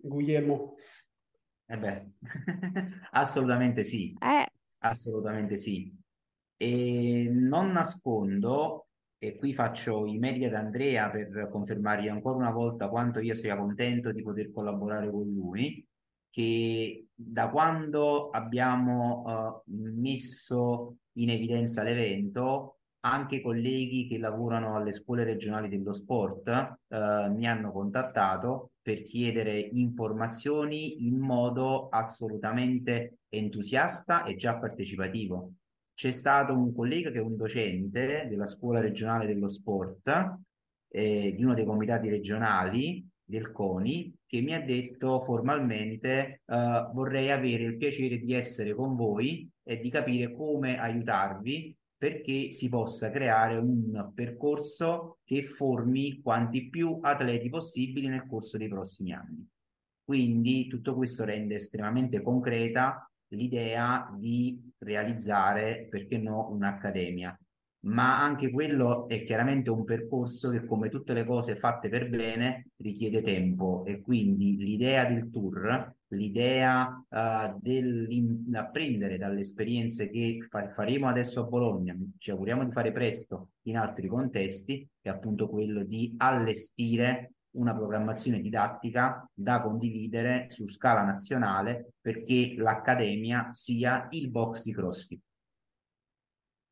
Guglielmo. 0.00 0.76
Eh 1.70 1.76
beh, 1.76 2.12
assolutamente 3.12 3.84
sì. 3.84 4.16
Eh. 4.18 4.46
Assolutamente 4.78 5.58
sì. 5.58 5.94
E 6.56 7.28
non 7.30 7.72
nascondo, 7.72 8.86
e 9.18 9.36
qui 9.36 9.52
faccio 9.52 10.06
i 10.06 10.16
meriti 10.18 10.46
ad 10.46 10.54
Andrea 10.54 11.10
per 11.10 11.48
confermargli 11.50 12.08
ancora 12.08 12.36
una 12.36 12.52
volta 12.52 12.88
quanto 12.88 13.20
io 13.20 13.34
sia 13.34 13.56
contento 13.56 14.12
di 14.12 14.22
poter 14.22 14.50
collaborare 14.50 15.10
con 15.10 15.30
lui, 15.30 15.86
che 16.30 17.08
da 17.14 17.50
quando 17.50 18.30
abbiamo 18.30 19.24
uh, 19.26 19.62
messo 19.66 20.96
in 21.18 21.30
evidenza 21.30 21.82
l'evento, 21.82 22.78
anche 23.00 23.42
colleghi 23.42 24.08
che 24.08 24.18
lavorano 24.18 24.74
alle 24.74 24.92
scuole 24.92 25.22
regionali 25.24 25.68
dello 25.68 25.92
sport 25.92 26.78
uh, 26.88 27.30
mi 27.32 27.46
hanno 27.46 27.72
contattato 27.72 28.70
per 28.88 29.02
chiedere 29.02 29.58
informazioni 29.58 31.06
in 31.06 31.18
modo 31.18 31.90
assolutamente 31.90 33.18
entusiasta 33.28 34.24
e 34.24 34.34
già 34.34 34.56
partecipativo. 34.56 35.56
C'è 35.92 36.10
stato 36.10 36.54
un 36.54 36.74
collega 36.74 37.10
che 37.10 37.18
è 37.18 37.20
un 37.20 37.36
docente 37.36 38.26
della 38.30 38.46
scuola 38.46 38.80
regionale 38.80 39.26
dello 39.26 39.48
sport, 39.48 40.38
eh, 40.90 41.34
di 41.36 41.44
uno 41.44 41.52
dei 41.52 41.66
comitati 41.66 42.08
regionali 42.08 43.06
del 43.22 43.52
CONI, 43.52 44.10
che 44.24 44.40
mi 44.40 44.54
ha 44.54 44.62
detto 44.62 45.20
formalmente 45.20 46.40
eh, 46.46 46.88
vorrei 46.94 47.30
avere 47.30 47.64
il 47.64 47.76
piacere 47.76 48.16
di 48.16 48.32
essere 48.32 48.72
con 48.72 48.96
voi 48.96 49.46
e 49.62 49.80
di 49.80 49.90
capire 49.90 50.32
come 50.32 50.78
aiutarvi 50.78 51.76
perché 51.98 52.52
si 52.52 52.68
possa 52.68 53.10
creare 53.10 53.56
un 53.56 54.12
percorso 54.14 55.18
che 55.24 55.42
formi 55.42 56.20
quanti 56.22 56.68
più 56.68 57.00
atleti 57.02 57.48
possibili 57.48 58.06
nel 58.06 58.26
corso 58.28 58.56
dei 58.56 58.68
prossimi 58.68 59.12
anni. 59.12 59.44
Quindi 60.04 60.68
tutto 60.68 60.94
questo 60.94 61.24
rende 61.24 61.56
estremamente 61.56 62.22
concreta 62.22 63.10
l'idea 63.30 64.14
di 64.16 64.72
realizzare, 64.78 65.88
perché 65.90 66.18
no, 66.18 66.48
un'accademia. 66.50 67.38
Ma 67.80 68.22
anche 68.22 68.50
quello 68.50 69.08
è 69.08 69.24
chiaramente 69.24 69.70
un 69.70 69.84
percorso 69.84 70.50
che, 70.50 70.64
come 70.64 70.88
tutte 70.88 71.12
le 71.12 71.24
cose 71.24 71.56
fatte 71.56 71.88
per 71.88 72.08
bene, 72.08 72.68
richiede 72.76 73.22
tempo 73.22 73.84
e 73.84 74.00
quindi 74.00 74.56
l'idea 74.56 75.04
del 75.04 75.30
tour 75.30 75.96
l'idea 76.08 77.04
uh, 77.08 77.58
dell'apprendere 77.60 79.18
dalle 79.18 79.40
esperienze 79.40 80.08
che 80.10 80.46
fa- 80.48 80.70
faremo 80.70 81.08
adesso 81.08 81.40
a 81.40 81.44
Bologna, 81.44 81.96
ci 82.18 82.30
auguriamo 82.30 82.64
di 82.64 82.72
fare 82.72 82.92
presto 82.92 83.50
in 83.62 83.76
altri 83.76 84.08
contesti, 84.08 84.88
è 85.00 85.08
appunto 85.08 85.48
quello 85.48 85.84
di 85.84 86.14
allestire 86.18 87.32
una 87.52 87.74
programmazione 87.74 88.40
didattica 88.40 89.28
da 89.32 89.60
condividere 89.62 90.46
su 90.50 90.66
scala 90.66 91.02
nazionale 91.02 91.92
perché 92.00 92.54
l'Accademia 92.56 93.48
sia 93.52 94.06
il 94.10 94.30
box 94.30 94.64
di 94.64 94.72
CrossFit. 94.72 95.20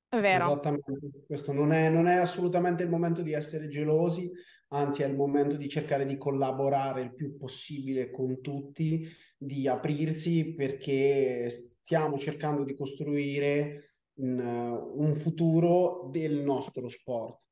È 0.08 0.20
vero. 0.20 0.46
Esattamente, 0.46 1.24
questo 1.26 1.52
non 1.52 1.72
è, 1.72 1.90
non 1.90 2.06
è 2.06 2.14
assolutamente 2.14 2.84
il 2.84 2.88
momento 2.88 3.22
di 3.22 3.32
essere 3.32 3.68
gelosi, 3.68 4.30
anzi 4.68 5.02
è 5.02 5.06
il 5.06 5.14
momento 5.14 5.56
di 5.56 5.68
cercare 5.68 6.04
di 6.06 6.16
collaborare 6.16 7.02
il 7.02 7.14
più 7.14 7.36
possibile 7.36 8.10
con 8.10 8.40
tutti, 8.40 9.06
di 9.36 9.68
aprirsi 9.68 10.54
perché 10.54 11.50
stiamo 11.50 12.18
cercando 12.18 12.64
di 12.64 12.74
costruire 12.74 13.98
un, 14.14 14.38
un 14.40 15.14
futuro 15.14 16.08
del 16.10 16.42
nostro 16.42 16.88
sport. 16.88 17.44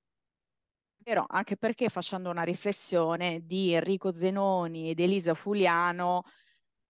Vero, 0.99 1.27
anche 1.29 1.57
perché 1.57 1.91
facendo 1.91 2.31
una 2.31 2.45
riflessione 2.45 3.43
di 3.45 3.75
Enrico 3.75 4.17
Zenoni 4.17 4.89
ed 4.89 5.01
Elisa 5.01 5.35
Fuliano, 5.35 6.23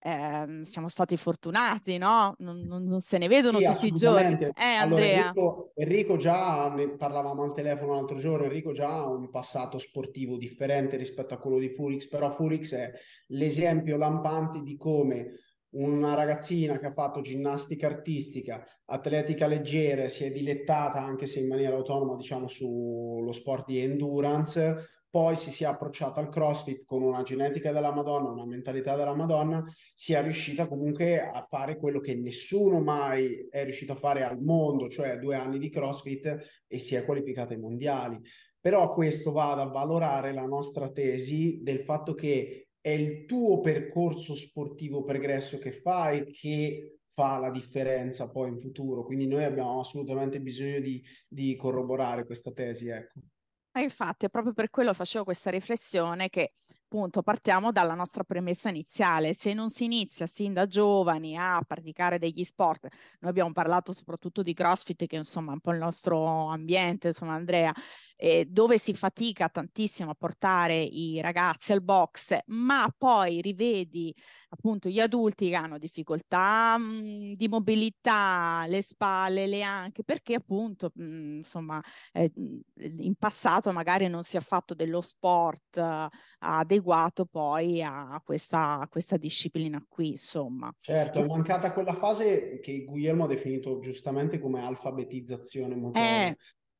eh, 0.06 0.60
siamo 0.64 0.88
stati 0.88 1.16
fortunati, 1.16 1.96
no? 1.96 2.34
Non, 2.40 2.60
non, 2.66 2.84
non 2.84 3.00
se 3.00 3.16
ne 3.16 3.26
vedono 3.26 3.56
sì, 3.56 3.64
tutti 3.64 3.86
i 3.86 3.92
giorni. 3.92 4.34
Eh, 4.34 4.52
allora, 4.62 5.02
Andrea. 5.02 5.28
Enrico, 5.28 5.72
Enrico, 5.74 6.16
già, 6.18 6.70
ne 6.74 6.94
parlavamo 6.94 7.42
al 7.42 7.54
telefono 7.54 7.94
l'altro 7.94 8.18
giorno, 8.18 8.44
Enrico 8.44 8.72
già 8.74 8.98
ha 8.98 9.08
un 9.08 9.30
passato 9.30 9.78
sportivo 9.78 10.36
differente 10.36 10.98
rispetto 10.98 11.32
a 11.32 11.38
quello 11.38 11.58
di 11.58 11.70
Fulix, 11.70 12.06
però 12.06 12.30
Fulix 12.30 12.74
è 12.74 12.92
l'esempio 13.28 13.96
lampante 13.96 14.60
di 14.60 14.76
come 14.76 15.38
una 15.70 16.12
ragazzina 16.12 16.78
che 16.78 16.86
ha 16.86 16.92
fatto 16.92 17.22
ginnastica 17.22 17.86
artistica, 17.86 18.62
atletica 18.84 19.46
leggera, 19.46 20.10
si 20.10 20.24
è 20.24 20.30
dilettata 20.30 21.02
anche 21.02 21.26
se 21.26 21.40
in 21.40 21.48
maniera 21.48 21.76
autonoma, 21.76 22.14
diciamo, 22.14 22.46
sullo 22.46 23.32
sport 23.32 23.64
di 23.68 23.78
endurance, 23.78 24.93
poi 25.14 25.36
si 25.36 25.52
sia 25.52 25.68
approcciata 25.68 26.18
al 26.18 26.28
CrossFit 26.28 26.84
con 26.84 27.00
una 27.00 27.22
genetica 27.22 27.70
della 27.70 27.92
Madonna, 27.92 28.30
una 28.30 28.46
mentalità 28.46 28.96
della 28.96 29.14
Madonna, 29.14 29.64
sia 29.94 30.20
riuscita 30.20 30.66
comunque 30.66 31.22
a 31.22 31.46
fare 31.48 31.76
quello 31.76 32.00
che 32.00 32.16
nessuno 32.16 32.80
mai 32.80 33.46
è 33.48 33.62
riuscito 33.62 33.92
a 33.92 33.96
fare 33.96 34.24
al 34.24 34.42
mondo, 34.42 34.88
cioè 34.88 35.16
due 35.18 35.36
anni 35.36 35.60
di 35.60 35.70
CrossFit 35.70 36.64
e 36.66 36.80
si 36.80 36.96
è 36.96 37.04
qualificata 37.04 37.54
ai 37.54 37.60
mondiali. 37.60 38.20
Però 38.58 38.90
questo 38.90 39.30
va 39.30 39.52
ad 39.52 39.60
avvalorare 39.60 40.32
la 40.32 40.46
nostra 40.46 40.90
tesi 40.90 41.60
del 41.62 41.84
fatto 41.84 42.14
che 42.14 42.70
è 42.80 42.90
il 42.90 43.24
tuo 43.24 43.60
percorso 43.60 44.34
sportivo 44.34 45.04
pregresso 45.04 45.58
che 45.58 45.70
fai 45.70 46.24
che 46.32 46.98
fa 47.06 47.38
la 47.38 47.52
differenza 47.52 48.28
poi 48.28 48.48
in 48.48 48.58
futuro. 48.58 49.04
Quindi 49.04 49.28
noi 49.28 49.44
abbiamo 49.44 49.78
assolutamente 49.78 50.40
bisogno 50.40 50.80
di, 50.80 51.00
di 51.28 51.54
corroborare 51.54 52.26
questa 52.26 52.50
tesi, 52.50 52.88
ecco. 52.88 53.20
E 53.76 53.80
infatti 53.82 54.26
è 54.26 54.28
proprio 54.28 54.52
per 54.52 54.70
quello 54.70 54.94
facevo 54.94 55.24
questa 55.24 55.50
riflessione 55.50 56.28
che 56.28 56.52
appunto 56.94 57.22
partiamo 57.22 57.72
dalla 57.72 57.94
nostra 57.94 58.22
premessa 58.22 58.68
iniziale. 58.68 59.34
Se 59.34 59.52
non 59.52 59.68
si 59.70 59.84
inizia 59.84 60.28
sin 60.28 60.52
da 60.52 60.68
giovani 60.68 61.36
a 61.36 61.60
praticare 61.66 62.20
degli 62.20 62.44
sport, 62.44 62.86
noi 63.18 63.30
abbiamo 63.30 63.52
parlato 63.52 63.92
soprattutto 63.92 64.42
di 64.42 64.54
CrossFit 64.54 65.06
che 65.06 65.16
insomma 65.16 65.50
è 65.50 65.54
un 65.54 65.60
po' 65.60 65.72
il 65.72 65.78
nostro 65.78 66.46
ambiente, 66.46 67.08
insomma 67.08 67.34
Andrea, 67.34 67.74
eh, 68.16 68.46
dove 68.48 68.78
si 68.78 68.94
fatica 68.94 69.48
tantissimo 69.48 70.10
a 70.10 70.14
portare 70.14 70.76
i 70.76 71.20
ragazzi 71.20 71.72
al 71.72 71.82
box, 71.82 72.38
ma 72.46 72.88
poi 72.96 73.40
rivedi 73.40 74.14
appunto 74.50 74.88
gli 74.88 75.00
adulti 75.00 75.48
che 75.48 75.56
hanno 75.56 75.78
difficoltà 75.78 76.78
mh, 76.78 76.84
mm, 76.84 77.32
di 77.32 77.48
mobilità, 77.48 78.64
le 78.68 78.82
spalle, 78.82 79.48
le 79.48 79.62
anche, 79.62 80.04
perché 80.04 80.34
appunto 80.34 80.92
mh, 80.94 81.04
mm, 81.04 81.36
insomma 81.38 81.82
eh, 82.12 82.30
in 82.36 83.14
passato 83.18 83.72
magari 83.72 84.06
non 84.08 84.22
si 84.22 84.36
è 84.36 84.40
fatto 84.40 84.74
dello 84.74 85.00
sport 85.00 85.76
uh, 85.76 86.08
adeguato 86.38 86.83
poi 87.26 87.82
a 87.82 88.20
questa, 88.24 88.80
a 88.80 88.88
questa 88.88 89.16
disciplina 89.16 89.84
qui, 89.88 90.10
insomma. 90.10 90.74
Certo, 90.78 91.18
è 91.18 91.26
mancata 91.26 91.72
quella 91.72 91.94
fase 91.94 92.58
che 92.60 92.84
Guglielmo 92.84 93.24
ha 93.24 93.28
definito 93.28 93.80
giustamente 93.80 94.38
come 94.38 94.64
alfabetizzazione 94.64 95.74
motoria. 95.74 96.28
Eh. 96.28 96.36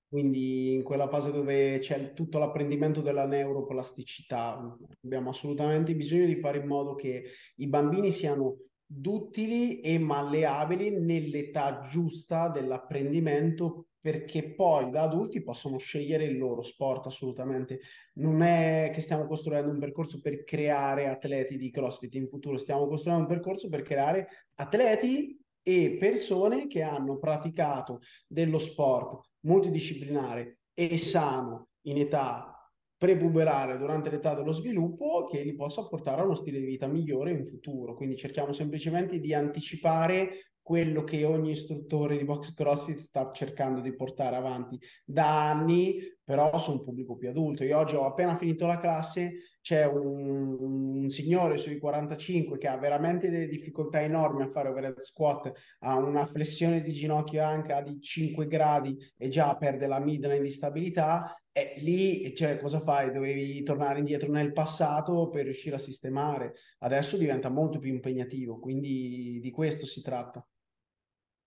Quindi 0.09 0.75
in 0.75 0.85
quella 0.85 1.09
fase 1.09 1.33
dove 1.33 1.79
c'è 1.81 2.13
tutto 2.13 2.39
l'apprendimento 2.39 3.01
della 3.01 3.27
neuroplasticità, 3.27 4.79
abbiamo 5.03 5.31
assolutamente 5.31 5.97
bisogno 5.97 6.27
di 6.27 6.37
fare 6.37 6.59
in 6.59 6.67
modo 6.67 6.95
che 6.95 7.25
i 7.57 7.67
bambini 7.67 8.13
siano 8.13 8.59
duttili 8.87 9.81
e 9.81 9.99
malleabili 9.99 11.01
nell'età 11.01 11.81
giusta 11.81 12.49
dell'apprendimento 12.49 13.87
perché 14.05 14.53
poi 14.53 14.91
da 14.91 15.01
adulti 15.01 15.43
possono 15.43 15.79
scegliere 15.79 16.25
il 16.25 16.37
loro 16.37 16.63
sport 16.63 17.07
assolutamente. 17.07 17.81
Non 18.17 18.43
è 18.43 18.91
che 18.93 19.01
stiamo 19.01 19.27
costruendo 19.27 19.71
un 19.71 19.79
percorso 19.79 20.21
per 20.21 20.45
creare 20.45 21.07
atleti 21.07 21.57
di 21.57 21.71
CrossFit 21.71 22.15
in 22.17 22.29
futuro, 22.29 22.59
stiamo 22.59 22.87
costruendo 22.87 23.23
un 23.23 23.29
percorso 23.31 23.71
per 23.71 23.81
creare 23.81 24.29
atleti 24.57 25.43
e 25.63 25.97
persone 25.99 26.67
che 26.67 26.83
hanno 26.83 27.17
praticato 27.17 28.01
dello 28.27 28.59
sport 28.59 29.27
multidisciplinare 29.47 30.59
e 30.75 30.99
sano 30.99 31.69
in 31.87 31.97
età 31.97 32.55
prepuberare 32.99 33.79
durante 33.79 34.11
l'età 34.11 34.35
dello 34.35 34.53
sviluppo 34.53 35.25
che 35.25 35.43
li 35.43 35.55
possa 35.55 35.87
portare 35.87 36.21
a 36.21 36.25
uno 36.25 36.35
stile 36.35 36.59
di 36.59 36.67
vita 36.67 36.87
migliore 36.87 37.31
in 37.31 37.47
futuro. 37.47 37.95
Quindi 37.95 38.19
cerchiamo 38.19 38.53
semplicemente 38.53 39.19
di 39.19 39.33
anticipare 39.33 40.54
quello 40.65 41.05
che 41.05 41.25
ogni 41.27 41.51
istruttore 41.51 42.17
di 42.17 42.25
box 42.25 42.55
CrossFit 42.55 42.97
sta 42.97 43.31
cercando 43.33 43.83
di 43.83 43.95
portare 43.95 44.37
avanti 44.37 44.81
da 45.05 45.51
anni, 45.51 45.99
però 46.25 46.59
su 46.59 46.73
un 46.73 46.83
pubblico 46.83 47.17
più 47.17 47.29
adulto. 47.29 47.65
Io 47.65 47.77
oggi 47.77 47.97
ho 47.97 48.07
appena 48.07 48.35
finito 48.35 48.67
la 48.67 48.79
classe, 48.79 49.35
c'è 49.61 49.85
un, 49.85 50.57
un 50.59 51.09
signore 51.11 51.59
sui 51.59 51.79
45 51.79 52.57
che 52.57 52.69
ha 52.69 52.79
veramente 52.79 53.29
delle 53.29 53.47
difficoltà 53.47 54.01
enormi 54.01 54.43
a 54.43 54.51
fare 54.51 54.71
overhead 54.71 54.99
squat, 55.01 55.53
ha 55.81 55.99
una 55.99 56.25
flessione 56.25 56.81
di 56.81 56.95
ginocchio 56.95 57.45
anche 57.45 57.83
di 57.85 58.01
5 58.01 58.47
gradi 58.47 58.97
e 59.19 59.29
già 59.29 59.55
perde 59.57 59.87
la 59.87 60.01
midline 60.01 60.41
di 60.41 60.51
stabilità, 60.51 61.37
e 61.53 61.75
lì, 61.77 62.35
cioè, 62.35 62.57
cosa 62.57 62.81
fai? 62.81 63.13
Dovevi 63.13 63.63
tornare 63.63 63.99
indietro 63.99 64.33
nel 64.33 64.53
passato 64.53 65.29
per 65.29 65.45
riuscire 65.45 65.77
a 65.77 65.79
sistemare. 65.79 66.55
Adesso 66.79 67.17
diventa 67.17 67.49
molto 67.49 67.79
più 67.79 67.93
impegnativo, 67.93 68.59
quindi 68.59 69.39
di 69.41 69.51
questo 69.53 69.87
si 69.87 70.03
tratta. 70.03 70.45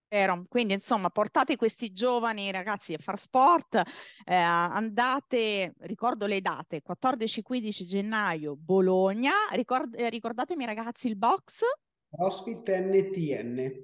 Vero. 0.09 0.45
Quindi, 0.47 0.73
insomma, 0.73 1.09
portate 1.09 1.57
questi 1.57 1.91
giovani 1.91 2.49
ragazzi 2.51 2.93
a 2.93 2.97
fare 2.97 3.17
sport, 3.17 3.81
eh, 4.23 4.33
andate, 4.33 5.73
ricordo 5.79 6.25
le 6.25 6.39
date, 6.39 6.81
14-15 6.81 7.85
gennaio, 7.85 8.55
Bologna, 8.55 9.33
Ricord- 9.51 9.99
eh, 9.99 10.09
ricordatemi 10.09 10.65
ragazzi 10.65 11.07
il 11.07 11.17
box? 11.17 11.63
CrossFit 12.09 12.69
NTN. 12.69 13.83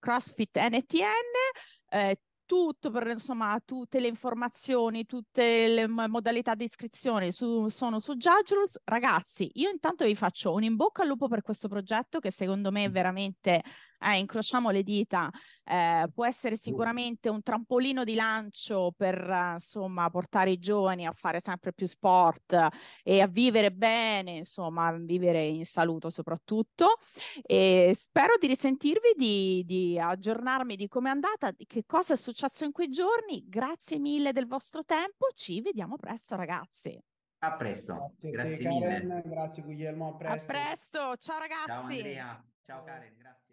CrossFit 0.00 0.58
NTN, 0.58 1.90
eh, 1.90 2.18
tutto 2.46 2.90
per 2.90 3.06
insomma 3.06 3.60
tutte 3.64 4.00
le 4.00 4.08
informazioni, 4.08 5.06
tutte 5.06 5.66
le 5.68 5.86
modalità 5.86 6.54
di 6.54 6.64
iscrizione 6.64 7.30
su, 7.30 7.68
sono 7.68 8.00
su 8.00 8.16
Judge 8.16 8.54
Rules. 8.54 8.80
Ragazzi, 8.84 9.50
io 9.54 9.70
intanto 9.70 10.04
vi 10.04 10.14
faccio 10.14 10.52
un 10.52 10.62
in 10.62 10.76
bocca 10.76 11.02
al 11.02 11.08
lupo 11.08 11.28
per 11.28 11.42
questo 11.42 11.68
progetto 11.68 12.18
che 12.18 12.30
secondo 12.30 12.70
me 12.70 12.84
è 12.84 12.90
veramente 12.90 13.62
eh, 13.98 14.18
incrociamo 14.18 14.70
le 14.70 14.82
dita, 14.82 15.30
eh, 15.64 16.06
può 16.12 16.26
essere 16.26 16.56
sicuramente 16.56 17.28
un 17.28 17.42
trampolino 17.42 18.04
di 18.04 18.14
lancio 18.14 18.92
per 18.96 19.18
eh, 19.18 19.52
insomma 19.52 20.08
portare 20.10 20.50
i 20.50 20.58
giovani 20.58 21.06
a 21.06 21.12
fare 21.12 21.40
sempre 21.40 21.72
più 21.72 21.86
sport 21.86 22.68
e 23.02 23.20
a 23.20 23.26
vivere 23.26 23.72
bene, 23.72 24.32
insomma, 24.32 24.86
a 24.86 24.92
vivere 24.92 25.44
in 25.44 25.64
salute 25.64 26.10
soprattutto. 26.10 26.98
E 27.42 27.92
spero 27.94 28.36
di 28.38 28.46
risentirvi, 28.46 29.12
di, 29.16 29.62
di 29.64 29.98
aggiornarmi 29.98 30.76
di 30.76 30.88
come 30.88 31.08
è 31.08 31.12
andata, 31.12 31.50
di 31.50 31.66
che 31.66 31.84
cosa 31.86 32.14
è 32.14 32.16
successo 32.16 32.64
in 32.64 32.72
quei 32.72 32.88
giorni. 32.88 33.44
Grazie 33.46 33.98
mille 33.98 34.32
del 34.32 34.46
vostro 34.46 34.84
tempo, 34.84 35.28
ci 35.34 35.60
vediamo 35.60 35.96
presto, 35.96 36.36
ragazzi. 36.36 37.00
A 37.38 37.56
presto, 37.56 38.14
grazie, 38.18 38.30
grazie 38.30 38.68
mille. 38.68 38.86
Karen, 38.86 39.22
grazie 39.26 39.62
Guglielmo, 39.62 40.08
a 40.08 40.14
presto. 40.14 40.42
A 40.42 40.46
presto, 40.46 41.16
ciao 41.18 41.38
ragazzi. 41.38 41.66
Ciao 41.66 41.80
Andrea, 41.82 42.44
ciao 42.62 42.82
Karen, 42.84 43.14
grazie. 43.18 43.43